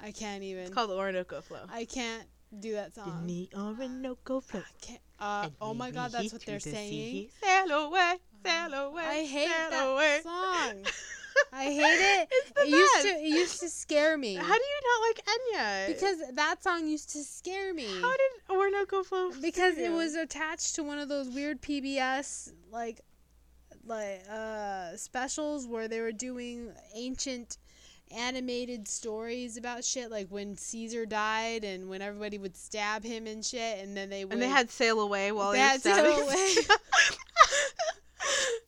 I 0.00 0.10
can't 0.10 0.42
even. 0.42 0.64
It's 0.64 0.74
called 0.74 0.90
Orinoco 0.90 1.40
Flow. 1.40 1.60
I 1.72 1.84
can't 1.84 2.24
do 2.60 2.72
that 2.72 2.94
song. 2.94 3.26
The 3.26 3.48
Orinoco 3.56 4.40
Flow. 4.40 4.60
I 4.60 4.84
can't. 4.84 5.00
Uh, 5.20 5.48
oh 5.60 5.72
my 5.72 5.90
god, 5.92 6.10
that's 6.12 6.32
what 6.32 6.44
they're 6.44 6.58
saying. 6.60 6.90
sea. 6.90 7.30
Sail 7.42 7.70
away, 7.70 8.14
sail 8.44 8.74
away. 8.74 9.04
I 9.04 9.24
hate 9.24 9.48
that 9.48 9.86
away. 9.88 10.20
song. 10.22 10.84
I 11.52 11.64
hate 11.64 11.80
it. 11.82 12.28
It's 12.32 12.50
the 12.52 12.62
It 12.62 12.68
used 12.68 13.02
to 13.02 13.08
it 13.08 13.22
used 13.28 13.60
to 13.60 13.68
scare 13.68 14.16
me. 14.18 14.34
How 14.34 14.42
do 14.42 14.64
you 14.64 14.80
not 14.90 15.00
like 15.08 15.24
Enya? 15.34 15.86
because 15.88 16.18
that 16.34 16.62
song 16.62 16.86
used 16.86 17.10
to 17.10 17.22
scare 17.22 17.72
me. 17.74 17.86
how 18.00 18.10
did 18.12 18.30
Orinoco 18.56 19.02
Flow? 19.02 19.30
because 19.40 19.76
it 19.78 19.90
was 19.92 20.14
attached 20.14 20.74
to 20.76 20.82
one 20.82 20.98
of 20.98 21.08
those 21.08 21.28
weird 21.28 21.60
PBS 21.62 22.52
like 22.72 23.00
like 23.86 24.22
uh 24.30 24.96
specials 24.96 25.66
where 25.66 25.88
they 25.88 26.00
were 26.00 26.12
doing 26.12 26.72
ancient 26.94 27.58
animated 28.10 28.86
stories 28.86 29.56
about 29.56 29.84
shit 29.84 30.10
like 30.10 30.28
when 30.28 30.56
Caesar 30.56 31.04
died 31.06 31.64
and 31.64 31.88
when 31.88 32.00
everybody 32.02 32.38
would 32.38 32.56
stab 32.56 33.02
him 33.02 33.26
and 33.26 33.44
shit 33.44 33.78
and 33.82 33.96
then 33.96 34.08
they 34.10 34.24
would 34.24 34.32
And 34.34 34.42
they 34.42 34.48
had 34.48 34.70
sail 34.70 35.00
away 35.00 35.32
while 35.32 35.52
They 35.52 35.58
had 35.58 35.80
Sail 35.82 35.94
stabbing. 35.94 36.22
Away. 36.22 36.54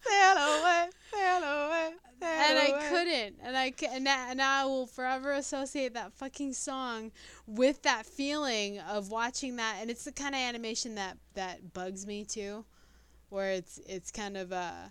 sail 0.06 0.36
away, 0.36 0.86
sail 1.12 1.42
away, 1.42 1.90
sail 2.20 2.28
and 2.28 2.58
I 2.58 2.88
couldn't 2.88 3.36
and 3.42 3.56
I 3.56 3.72
and, 3.90 4.06
that, 4.06 4.28
and 4.30 4.42
I 4.42 4.64
will 4.64 4.86
forever 4.86 5.32
associate 5.32 5.94
that 5.94 6.12
fucking 6.12 6.52
song 6.54 7.12
with 7.46 7.82
that 7.82 8.06
feeling 8.06 8.78
of 8.80 9.10
watching 9.10 9.56
that 9.56 9.78
and 9.80 9.90
it's 9.90 10.04
the 10.04 10.12
kind 10.12 10.34
of 10.34 10.40
animation 10.40 10.94
that 10.96 11.18
that 11.34 11.72
bugs 11.72 12.06
me 12.06 12.24
too 12.24 12.64
where 13.30 13.52
it's 13.52 13.78
it's 13.86 14.10
kind 14.10 14.36
of 14.36 14.52
uh 14.52 14.88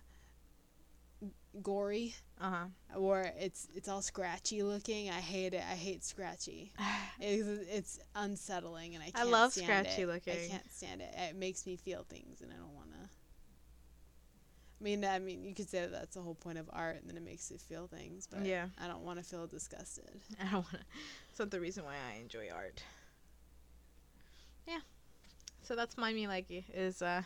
gory 1.61 2.13
Uh 2.39 2.49
huh. 2.49 2.65
or 2.97 3.31
it's 3.37 3.67
it's 3.73 3.87
all 3.87 4.01
scratchy 4.01 4.61
looking. 4.63 5.09
I 5.09 5.19
hate 5.21 5.53
it. 5.53 5.63
I 5.69 5.75
hate 5.75 6.03
scratchy. 6.03 6.73
It's, 7.19 7.47
it's 7.71 7.99
unsettling, 8.13 8.93
and 8.95 9.01
I 9.03 9.07
I 9.07 9.11
can't 9.11 9.29
love 9.29 9.53
stand 9.53 9.87
scratchy 9.87 10.01
it. 10.01 10.07
looking. 10.07 10.33
I 10.33 10.47
can't 10.49 10.71
stand 10.71 11.01
it. 11.01 11.13
It 11.17 11.35
makes 11.37 11.65
me 11.65 11.77
feel 11.77 12.03
things, 12.09 12.41
and 12.41 12.51
I 12.51 12.57
don't 12.57 12.73
want 12.75 12.91
to. 12.91 12.94
I 14.85 14.87
mean, 14.87 15.03
I 15.03 15.17
mean, 15.17 15.43
you 15.43 15.55
could 15.55 15.67
say 15.67 15.81
that 15.81 15.91
that's 15.91 16.13
the 16.13 16.21
whole 16.21 16.35
point 16.35 16.59
of 16.59 16.69
art, 16.71 16.97
and 17.01 17.09
then 17.09 17.17
it 17.17 17.23
makes 17.23 17.49
you 17.49 17.57
feel 17.57 17.87
things. 17.87 18.27
But 18.29 18.45
Yeah. 18.45 18.67
I 18.79 18.85
don't 18.85 19.01
want 19.01 19.17
to 19.17 19.25
feel 19.25 19.47
disgusted. 19.47 20.11
I 20.39 20.43
don't 20.43 20.53
want 20.53 20.69
to. 20.73 20.79
It's 21.31 21.39
not 21.39 21.49
the 21.49 21.59
reason 21.59 21.83
why 21.83 21.95
I 22.13 22.19
enjoy 22.21 22.49
art. 22.53 22.83
Yeah. 24.67 24.81
So 25.63 25.75
that's 25.75 25.97
my 25.97 26.13
me 26.13 26.27
likey 26.27 26.65
is 26.71 27.01
uh, 27.01 27.23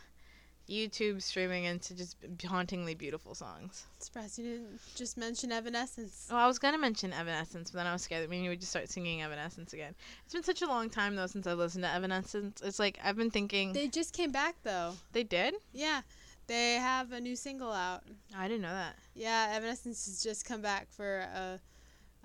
YouTube 0.70 1.22
streaming 1.22 1.66
into 1.66 1.94
just 1.96 2.16
hauntingly 2.48 2.96
beautiful 2.96 3.36
songs. 3.36 3.88
Surprised 4.00 4.40
you 4.40 4.46
didn't 4.46 4.80
just 4.96 5.18
mention 5.18 5.52
Evanescence. 5.52 6.30
Oh, 6.32 6.38
I 6.38 6.48
was 6.48 6.60
gonna 6.60 6.78
mention 6.78 7.12
Evanescence, 7.12 7.72
but 7.72 7.80
then 7.80 7.88
I 7.88 7.92
was 7.92 8.04
scared 8.04 8.24
that 8.24 8.30
maybe 8.30 8.44
we 8.44 8.50
would 8.50 8.62
just 8.62 8.72
start 8.72 8.88
singing 8.88 9.22
Evanescence 9.22 9.74
again. 9.74 9.96
It's 10.24 10.34
been 10.34 10.44
such 10.44 10.62
a 10.62 10.68
long 10.68 10.90
time 10.90 11.18
though 11.18 11.28
since 11.28 11.46
I've 11.46 11.58
listened 11.58 11.84
to 11.84 11.94
Evanescence. 11.94 12.62
It's 12.62 12.80
like 12.80 13.00
I've 13.04 13.18
been 13.18 13.32
thinking 13.32 13.74
They 13.74 13.90
just 13.90 14.14
came 14.14 14.32
back 14.32 14.56
though. 14.64 14.94
They 15.12 15.24
did. 15.24 15.56
Yeah, 15.74 16.04
they 16.50 16.74
have 16.74 17.12
a 17.12 17.22
new 17.22 17.36
single 17.36 17.72
out. 17.72 18.04
I 18.36 18.48
didn't 18.48 18.64
know 18.64 18.74
that. 18.74 18.96
Yeah, 19.14 19.54
Evanescence 19.56 20.06
has 20.08 20.22
just 20.24 20.46
come 20.46 20.62
back 20.62 20.88
for 20.92 21.20
a, 21.20 21.60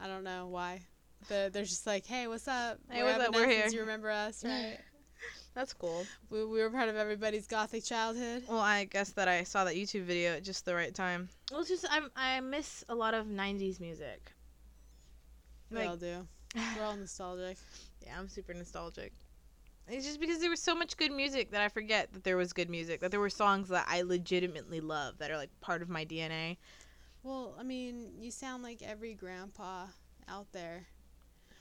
I 0.02 0.08
don't 0.08 0.24
know 0.24 0.46
why. 0.48 0.80
They're, 1.28 1.50
they're 1.50 1.64
just 1.64 1.86
like, 1.86 2.06
hey, 2.06 2.26
what's 2.26 2.48
up? 2.48 2.78
Hey, 2.90 3.02
what's 3.02 3.22
up? 3.22 3.34
We're 3.34 3.48
here." 3.48 3.66
You 3.68 3.80
remember 3.80 4.10
us, 4.10 4.42
right? 4.44 4.78
That's 5.54 5.72
cool. 5.72 6.04
we, 6.30 6.44
we 6.44 6.60
were 6.60 6.70
part 6.70 6.88
of 6.88 6.96
everybody's 6.96 7.46
gothic 7.46 7.84
childhood. 7.84 8.42
Well, 8.48 8.58
I 8.58 8.84
guess 8.86 9.10
that 9.10 9.28
I 9.28 9.44
saw 9.44 9.64
that 9.64 9.74
YouTube 9.76 10.02
video 10.04 10.32
at 10.32 10.42
just 10.42 10.64
the 10.64 10.74
right 10.74 10.92
time. 10.94 11.28
Well, 11.52 11.60
it's 11.60 11.68
just 11.70 11.86
I 11.88 12.00
I 12.16 12.40
miss 12.40 12.82
a 12.88 12.94
lot 12.94 13.14
of 13.14 13.26
'90s 13.26 13.78
music. 13.80 14.32
We 15.70 15.78
Like- 15.78 15.88
all 15.88 15.96
do. 15.96 16.26
We're 16.76 16.84
all 16.84 16.96
nostalgic. 16.96 17.56
Yeah, 18.06 18.18
I'm 18.18 18.28
super 18.28 18.52
nostalgic. 18.52 19.12
It's 19.88 20.06
just 20.06 20.18
because 20.20 20.40
there 20.40 20.50
was 20.50 20.60
so 20.60 20.74
much 20.74 20.96
good 20.96 21.12
music 21.12 21.50
that 21.50 21.60
I 21.60 21.68
forget 21.68 22.12
that 22.12 22.24
there 22.24 22.36
was 22.36 22.52
good 22.52 22.70
music. 22.70 23.00
That 23.00 23.10
there 23.10 23.20
were 23.20 23.30
songs 23.30 23.68
that 23.68 23.86
I 23.88 24.02
legitimately 24.02 24.80
love 24.80 25.18
that 25.18 25.30
are 25.30 25.36
like 25.36 25.50
part 25.60 25.82
of 25.82 25.88
my 25.88 26.04
DNA. 26.04 26.56
Well, 27.22 27.54
I 27.58 27.62
mean, 27.62 28.12
you 28.18 28.30
sound 28.30 28.62
like 28.62 28.82
every 28.82 29.14
grandpa 29.14 29.86
out 30.28 30.46
there. 30.52 30.86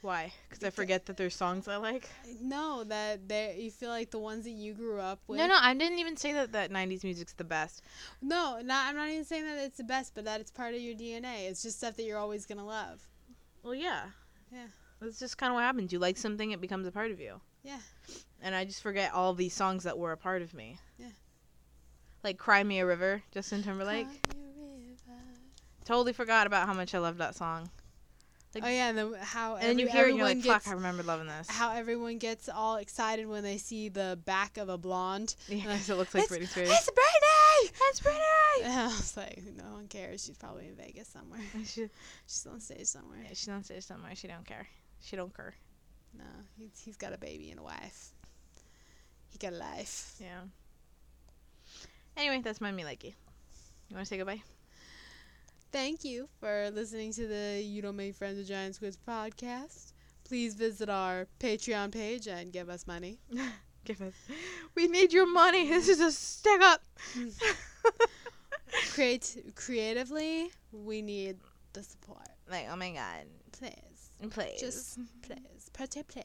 Why? 0.02 0.34
Because 0.50 0.64
I 0.66 0.70
forget 0.70 1.06
that 1.06 1.16
there's 1.16 1.36
songs 1.36 1.70
I 1.70 1.78
like. 1.78 2.10
No, 2.42 2.84
that 2.84 3.30
they 3.30 3.58
you 3.60 3.72
feel 3.72 3.90
like 3.90 4.12
the 4.12 4.20
ones 4.20 4.44
that 4.44 4.52
you 4.52 4.74
grew 4.74 5.00
up 5.00 5.20
with. 5.28 5.40
No, 5.40 5.48
no, 5.48 5.58
I 5.60 5.74
didn't 5.74 6.00
even 6.00 6.18
say 6.18 6.34
that 6.34 6.52
that 6.52 6.72
'90s 6.72 7.06
music's 7.06 7.32
the 7.34 7.46
best. 7.46 7.82
No, 8.22 8.60
not, 8.62 8.90
I'm 8.90 8.98
not 8.98 9.10
even 9.10 9.24
saying 9.24 9.46
that 9.46 9.58
it's 9.64 9.78
the 9.78 9.86
best, 9.86 10.14
but 10.14 10.26
that 10.26 10.42
it's 10.42 10.52
part 10.52 10.74
of 10.74 10.82
your 10.82 10.96
DNA. 10.96 11.50
It's 11.50 11.64
just 11.64 11.78
stuff 11.78 11.96
that 11.96 12.04
you're 12.04 12.18
always 12.18 12.46
gonna 12.46 12.66
love. 12.66 13.08
Well, 13.64 13.74
yeah. 13.76 14.08
Yeah. 14.52 14.68
That's 15.00 15.20
just 15.20 15.38
kind 15.38 15.52
of 15.52 15.56
what 15.56 15.64
happens. 15.64 15.94
You 15.94 16.00
like 16.00 16.18
something, 16.18 16.52
it 16.52 16.60
becomes 16.60 16.86
a 16.86 16.92
part 16.92 17.12
of 17.12 17.22
you. 17.22 17.40
Yeah. 17.64 17.80
And 18.42 18.54
I 18.54 18.66
just 18.66 18.82
forget 18.82 19.14
all 19.14 19.34
these 19.34 19.54
songs 19.54 19.84
that 19.84 19.98
were 19.98 20.12
a 20.12 20.18
part 20.18 20.42
of 20.42 20.54
me. 20.54 20.78
Yeah. 20.98 21.08
Like 22.24 22.38
"Cry 22.38 22.64
Me 22.64 22.80
a 22.80 22.86
River," 22.86 23.24
Justin 23.32 23.64
Timberlake. 23.64 24.06
Cry 24.06 24.36
me 24.36 24.42
a 24.60 25.12
river. 25.12 25.20
Totally 25.86 26.14
forgot 26.14 26.48
about 26.48 26.68
how 26.68 26.74
much 26.74 26.94
I 26.94 27.00
loved 27.00 27.20
that 27.20 27.36
song. 27.36 27.70
Like- 28.54 28.66
oh 28.66 28.68
yeah, 28.68 28.90
and 28.90 28.98
then 28.98 29.14
how 29.20 29.56
And 29.56 29.64
then 29.64 29.80
you 29.80 29.88
hear 29.88 30.06
it, 30.06 30.10
and 30.10 30.18
you're 30.18 30.28
like, 30.28 30.44
gets 30.44 30.66
"Fuck, 30.66 30.68
I 30.72 30.76
remember 30.76 31.02
loving 31.04 31.26
this." 31.28 31.50
how 31.50 31.72
everyone 31.74 32.20
gets 32.20 32.48
all 32.50 32.76
excited 32.76 33.28
when 33.28 33.42
they 33.44 33.58
see 33.58 33.90
the 33.90 34.20
back 34.26 34.58
of 34.58 34.70
a 34.70 34.78
blonde. 34.78 35.36
Yeah, 35.48 35.64
'cause 35.64 35.90
it 35.90 35.96
looks 35.96 36.14
like 36.14 36.28
Britney 36.30 36.48
Spears. 36.48 36.70
It's 36.70 36.90
Britney. 36.90 37.72
It's 37.90 38.00
Britney. 38.02 38.20
And 38.64 38.72
I 38.82 38.86
was 38.86 39.18
like, 39.18 39.42
no 39.58 39.74
one 39.74 39.88
cares. 39.88 40.24
She's 40.26 40.38
probably 40.38 40.68
in 40.68 40.76
Vegas 40.76 41.08
somewhere. 41.08 41.40
She, 41.66 41.90
She's 42.28 42.46
on 42.46 42.60
stage 42.60 42.86
somewhere. 42.86 43.18
yeah, 43.24 43.30
she's 43.30 43.50
on 43.50 43.64
stage 43.64 43.84
somewhere. 43.84 44.16
She 44.16 44.28
don't 44.28 44.46
care. 44.46 44.68
She 45.02 45.16
don't 45.16 45.36
care. 45.36 45.56
No, 46.18 46.24
he's, 46.58 46.80
he's 46.84 46.98
got 46.98 47.14
a 47.14 47.18
baby 47.18 47.50
and 47.52 47.60
a 47.60 47.64
wife. 47.64 48.10
He 49.30 49.38
got 49.38 49.54
a 49.54 49.58
life. 49.58 50.16
Yeah. 50.20 50.42
Anyway, 52.16 52.42
that's 52.44 52.62
my 52.62 52.72
likey. 52.72 53.16
You 53.90 53.96
want 53.96 54.06
to 54.06 54.10
say 54.10 54.18
goodbye? 54.18 54.42
Thank 55.72 56.04
you 56.04 56.30
for 56.40 56.70
listening 56.72 57.12
to 57.14 57.28
the 57.28 57.62
You 57.64 57.82
Don't 57.82 57.96
Make 57.96 58.16
Friends 58.16 58.38
with 58.38 58.48
Giant 58.48 58.76
Squids 58.76 58.98
podcast. 59.08 59.94
Please 60.24 60.54
visit 60.54 60.88
our 60.88 61.28
Patreon 61.40 61.92
page 61.92 62.28
and 62.28 62.54
give 62.54 62.70
us 62.70 62.86
money. 62.86 63.18
Give 63.86 64.02
us. 64.02 64.14
We 64.76 64.88
need 64.88 65.12
your 65.12 65.26
money. 65.26 65.68
This 65.68 65.90
is 65.90 66.00
a 66.00 66.10
stick 66.12 66.62
up. 66.62 66.82
Create 68.94 69.54
creatively, 69.56 70.52
we 70.72 71.02
need 71.02 71.38
the 71.74 71.84
support. 71.84 72.30
Like, 72.50 72.68
oh 72.72 72.76
my 72.78 72.92
god, 72.92 73.26
Please. 73.52 74.30
please. 74.30 74.60
Just 74.60 75.00
please. 75.22 75.38
Pretty 75.74 76.04
please. 76.04 76.24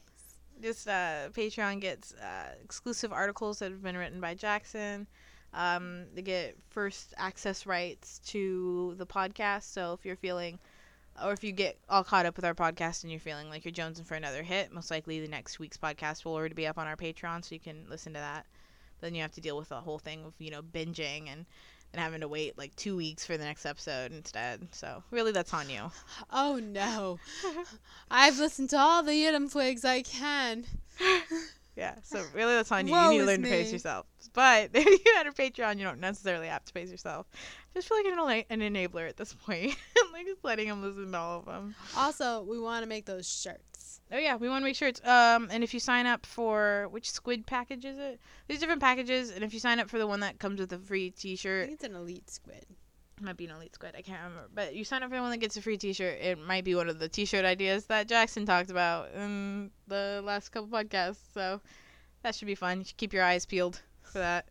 just 0.61 0.87
uh, 0.87 1.29
Patreon 1.31 1.81
gets 1.81 2.13
uh, 2.15 2.53
exclusive 2.63 3.11
articles 3.11 3.59
that 3.59 3.71
have 3.71 3.81
been 3.83 3.97
written 3.97 4.21
by 4.21 4.35
Jackson. 4.35 5.07
Um, 5.53 6.05
they 6.13 6.21
get 6.21 6.55
first 6.69 7.13
access 7.17 7.65
rights 7.65 8.19
to 8.27 8.93
the 8.97 9.05
podcast. 9.05 9.63
So 9.63 9.93
if 9.93 10.05
you're 10.05 10.15
feeling, 10.15 10.59
or 11.23 11.31
if 11.33 11.43
you 11.43 11.51
get 11.51 11.79
all 11.89 12.03
caught 12.03 12.25
up 12.27 12.35
with 12.35 12.45
our 12.45 12.53
podcast 12.53 13.03
and 13.03 13.11
you're 13.11 13.19
feeling 13.19 13.49
like 13.49 13.65
you're 13.65 13.73
jonesing 13.73 14.05
for 14.05 14.15
another 14.15 14.43
hit, 14.43 14.71
most 14.71 14.91
likely 14.91 15.19
the 15.19 15.27
next 15.27 15.57
week's 15.59 15.77
podcast 15.77 16.23
will 16.23 16.35
already 16.35 16.53
be 16.53 16.67
up 16.67 16.77
on 16.77 16.87
our 16.87 16.95
Patreon, 16.95 17.43
so 17.43 17.55
you 17.55 17.59
can 17.59 17.85
listen 17.89 18.13
to 18.13 18.19
that. 18.19 18.45
Then 19.01 19.15
you 19.15 19.21
have 19.21 19.31
to 19.31 19.41
deal 19.41 19.57
with 19.57 19.69
the 19.69 19.81
whole 19.81 19.99
thing 19.99 20.23
of 20.25 20.33
you 20.39 20.51
know 20.51 20.61
binging 20.61 21.29
and 21.31 21.45
and 21.93 22.01
having 22.01 22.21
to 22.21 22.27
wait 22.27 22.57
like 22.57 22.75
two 22.75 22.95
weeks 22.95 23.25
for 23.25 23.37
the 23.37 23.43
next 23.43 23.65
episode 23.65 24.11
instead. 24.11 24.67
So 24.71 25.03
really, 25.11 25.31
that's 25.31 25.53
on 25.53 25.69
you. 25.69 25.91
Oh 26.31 26.59
no. 26.61 27.19
I've 28.11 28.39
listened 28.39 28.69
to 28.71 28.77
all 28.77 29.03
the 29.03 29.11
Yidamfwigs 29.11 29.85
I 29.85 30.01
can. 30.01 30.65
Yeah, 31.79 31.95
so 32.03 32.21
really 32.33 32.55
that's 32.55 32.73
on 32.73 32.87
you. 32.87 32.93
Woe 32.93 33.05
you 33.05 33.11
need 33.11 33.19
to 33.19 33.25
learn 33.25 33.43
to 33.43 33.47
pace 33.47 33.71
yourself. 33.71 34.05
But 34.33 34.71
if 34.73 34.85
you 34.85 35.13
had 35.15 35.27
a 35.27 35.31
Patreon, 35.31 35.77
you 35.77 35.85
don't 35.85 36.01
necessarily 36.01 36.47
have 36.47 36.65
to 36.65 36.73
pace 36.73 36.91
yourself. 36.91 37.25
Just 37.73 37.87
feel 37.87 37.97
like 37.97 38.05
an, 38.05 38.19
ena- 38.19 38.63
an 38.63 38.73
enabler 38.73 39.07
at 39.07 39.15
this 39.15 39.33
point. 39.33 39.77
like 40.11 40.25
just 40.25 40.43
letting 40.43 40.67
them 40.67 40.83
listen 40.83 41.09
to 41.13 41.17
all 41.17 41.39
of 41.39 41.45
them. 41.45 41.75
Also, 41.95 42.41
we 42.41 42.59
want 42.59 42.83
to 42.83 42.89
make 42.89 43.05
those 43.05 43.29
shirts. 43.29 43.68
Oh 44.11 44.17
yeah, 44.17 44.35
we 44.37 44.49
want 44.49 44.61
to 44.61 44.65
make 44.65 44.75
sure 44.75 44.87
it's 44.87 45.05
um. 45.05 45.49
And 45.51 45.63
if 45.63 45.73
you 45.73 45.79
sign 45.79 46.05
up 46.05 46.25
for 46.25 46.87
which 46.91 47.11
squid 47.11 47.45
package 47.45 47.85
is 47.85 47.97
it? 47.97 48.19
There's 48.47 48.59
different 48.59 48.81
packages, 48.81 49.29
and 49.29 49.43
if 49.43 49.53
you 49.53 49.59
sign 49.59 49.79
up 49.79 49.89
for 49.89 49.99
the 49.99 50.07
one 50.07 50.19
that 50.21 50.39
comes 50.39 50.59
with 50.59 50.73
a 50.73 50.79
free 50.79 51.11
T-shirt, 51.11 51.67
think 51.67 51.75
it's 51.75 51.83
an 51.83 51.95
elite 51.95 52.29
squid. 52.29 52.65
it 53.17 53.23
might 53.23 53.37
be 53.37 53.45
an 53.45 53.51
elite 53.51 53.75
squid. 53.75 53.93
I 53.97 54.01
can't 54.01 54.19
remember. 54.23 54.49
But 54.53 54.75
you 54.75 54.83
sign 54.83 55.03
up 55.03 55.09
for 55.09 55.15
the 55.15 55.21
one 55.21 55.31
that 55.31 55.37
gets 55.37 55.57
a 55.57 55.61
free 55.61 55.77
T-shirt. 55.77 56.19
It 56.21 56.39
might 56.39 56.63
be 56.63 56.73
one 56.75 56.89
of 56.89 56.97
the 56.99 57.07
T-shirt 57.09 57.45
ideas 57.45 57.85
that 57.85 58.07
Jackson 58.07 58.45
talked 58.45 58.71
about 58.71 59.09
in 59.13 59.69
the 59.87 60.21
last 60.23 60.49
couple 60.49 60.69
podcasts. 60.69 61.17
So 61.33 61.61
that 62.23 62.33
should 62.33 62.47
be 62.47 62.55
fun. 62.55 62.79
You 62.79 62.85
should 62.85 62.97
keep 62.97 63.13
your 63.13 63.23
eyes 63.23 63.45
peeled 63.45 63.79
for 64.01 64.17
that. 64.17 64.47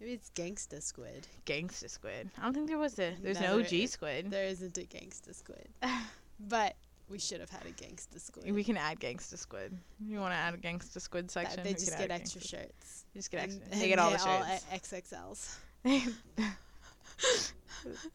Maybe 0.00 0.14
it's 0.14 0.30
gangsta 0.34 0.82
squid. 0.82 1.28
Gangsta 1.46 1.88
squid. 1.88 2.30
I 2.36 2.42
don't 2.42 2.52
think 2.54 2.66
there 2.66 2.78
was 2.78 2.98
a. 2.98 3.14
There's 3.22 3.38
No, 3.40 3.58
an 3.58 3.64
OG 3.64 3.72
is- 3.74 3.92
squid. 3.92 4.30
There 4.32 4.46
isn't 4.46 4.76
a 4.76 4.80
gangsta 4.80 5.32
squid. 5.32 5.68
But 6.40 6.74
we 7.12 7.18
should 7.18 7.40
have 7.40 7.50
had 7.50 7.66
a 7.66 7.70
gangsta 7.72 8.18
squid. 8.18 8.50
We 8.52 8.64
can 8.64 8.76
add 8.78 8.98
gangsta 8.98 9.36
squid. 9.38 9.76
You 10.04 10.18
want 10.18 10.32
to 10.32 10.36
add 10.36 10.54
a 10.54 10.56
gangsta 10.56 11.00
squid 11.00 11.26
That 11.28 11.32
section? 11.32 11.62
they 11.62 11.74
just 11.74 11.96
get 11.98 12.10
extra 12.10 12.40
gangsta- 12.40 12.48
shirts. 12.50 13.04
Just 13.14 13.30
get 13.30 13.42
extra. 13.42 13.62
and 13.70 13.80
They 13.80 13.88
get 13.88 13.98
all 13.98 14.10
the 14.10 14.20
all 14.26 14.44
shirts. 14.44 14.64
XXLs. 14.72 15.56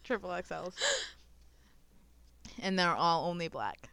Triple 0.04 0.30
XLs. 0.32 0.74
And 2.62 2.78
they're 2.78 2.96
all 2.96 3.30
only 3.30 3.48
black. 3.48 3.90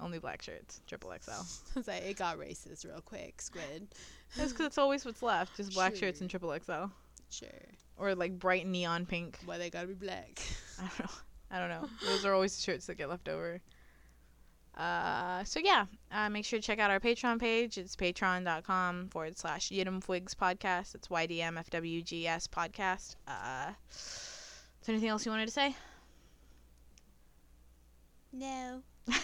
Only 0.00 0.18
black 0.18 0.42
shirts. 0.42 0.80
Triple 0.86 1.12
XL. 1.20 1.30
It's 1.30 1.72
like 1.88 2.02
it 2.04 2.16
got 2.16 2.38
racist 2.38 2.84
real 2.84 3.00
quick. 3.04 3.40
Squid. 3.42 3.88
That's 4.36 4.52
because 4.52 4.66
it's 4.66 4.78
always 4.78 5.04
what's 5.04 5.22
left. 5.22 5.56
Just 5.56 5.74
black 5.74 5.96
shirts 5.96 6.20
and 6.20 6.30
triple 6.30 6.54
XL. 6.56 6.86
Sure. 7.30 7.48
Or 7.96 8.14
like 8.14 8.38
bright 8.38 8.66
neon 8.66 9.06
pink. 9.06 9.38
Why 9.44 9.58
they 9.58 9.70
gotta 9.70 9.88
be 9.88 9.94
black? 9.94 10.40
I 10.78 10.82
don't 10.82 11.00
know. 11.00 11.14
I 11.50 11.58
don't 11.58 11.68
know. 11.68 11.88
Those 12.06 12.24
are 12.24 12.34
always 12.34 12.54
the 12.56 12.62
shirts 12.62 12.86
that 12.86 12.96
get 12.96 13.08
left 13.08 13.28
over. 13.28 13.60
Uh, 14.76 15.44
so 15.44 15.60
yeah, 15.60 15.86
uh, 16.10 16.28
make 16.28 16.44
sure 16.44 16.58
to 16.58 16.64
check 16.66 16.78
out 16.78 16.90
our 16.90 17.00
Patreon 17.00 17.38
page. 17.40 17.78
It's 17.78 17.94
patreon.com 17.94 19.08
forward 19.10 19.38
slash 19.38 19.70
Yidamfwigs 19.70 20.34
podcast. 20.34 20.94
It's 20.94 21.08
YDMFWGS 21.08 22.48
podcast. 22.48 23.16
Uh, 23.28 23.72
is 23.90 24.86
there 24.86 24.94
anything 24.94 25.10
else 25.10 25.24
you 25.24 25.30
wanted 25.30 25.46
to 25.46 25.52
say? 25.52 25.76
No. 28.32 28.82
All 29.08 29.14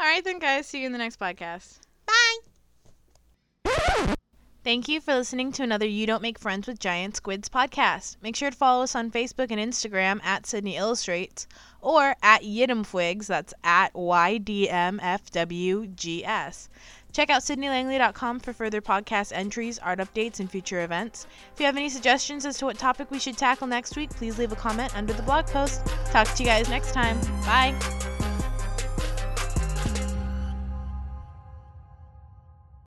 right, 0.00 0.22
then, 0.22 0.38
guys. 0.38 0.66
See 0.66 0.80
you 0.80 0.86
in 0.86 0.92
the 0.92 0.98
next 0.98 1.18
podcast. 1.18 1.78
Bye. 2.06 2.53
Thank 4.64 4.88
you 4.88 5.00
for 5.02 5.14
listening 5.14 5.52
to 5.52 5.62
another 5.62 5.86
You 5.86 6.06
Don't 6.06 6.22
Make 6.22 6.38
Friends 6.38 6.66
with 6.66 6.78
Giant 6.78 7.16
Squids 7.16 7.50
podcast. 7.50 8.16
Make 8.22 8.34
sure 8.34 8.50
to 8.50 8.56
follow 8.56 8.84
us 8.84 8.96
on 8.96 9.10
Facebook 9.10 9.50
and 9.50 9.60
Instagram 9.60 10.24
at 10.24 10.46
Sydney 10.46 10.78
Illustrates 10.78 11.46
or 11.82 12.16
at 12.22 12.40
Yidamfwigs, 12.44 13.26
that's 13.26 13.52
at 13.62 13.92
YDMFWGS. 13.92 14.68
Check 17.12 17.28
out 17.28 17.42
sydneylangley.com 17.42 18.40
for 18.40 18.54
further 18.54 18.80
podcast 18.80 19.32
entries, 19.34 19.78
art 19.80 19.98
updates, 19.98 20.40
and 20.40 20.50
future 20.50 20.82
events. 20.82 21.26
If 21.52 21.60
you 21.60 21.66
have 21.66 21.76
any 21.76 21.90
suggestions 21.90 22.46
as 22.46 22.56
to 22.58 22.64
what 22.64 22.78
topic 22.78 23.10
we 23.10 23.18
should 23.18 23.36
tackle 23.36 23.66
next 23.66 23.96
week, 23.96 24.08
please 24.10 24.38
leave 24.38 24.52
a 24.52 24.56
comment 24.56 24.96
under 24.96 25.12
the 25.12 25.22
blog 25.24 25.46
post. 25.46 25.84
Talk 26.06 26.26
to 26.34 26.42
you 26.42 26.48
guys 26.48 26.70
next 26.70 26.92
time. 26.92 27.20
Bye. 27.42 28.13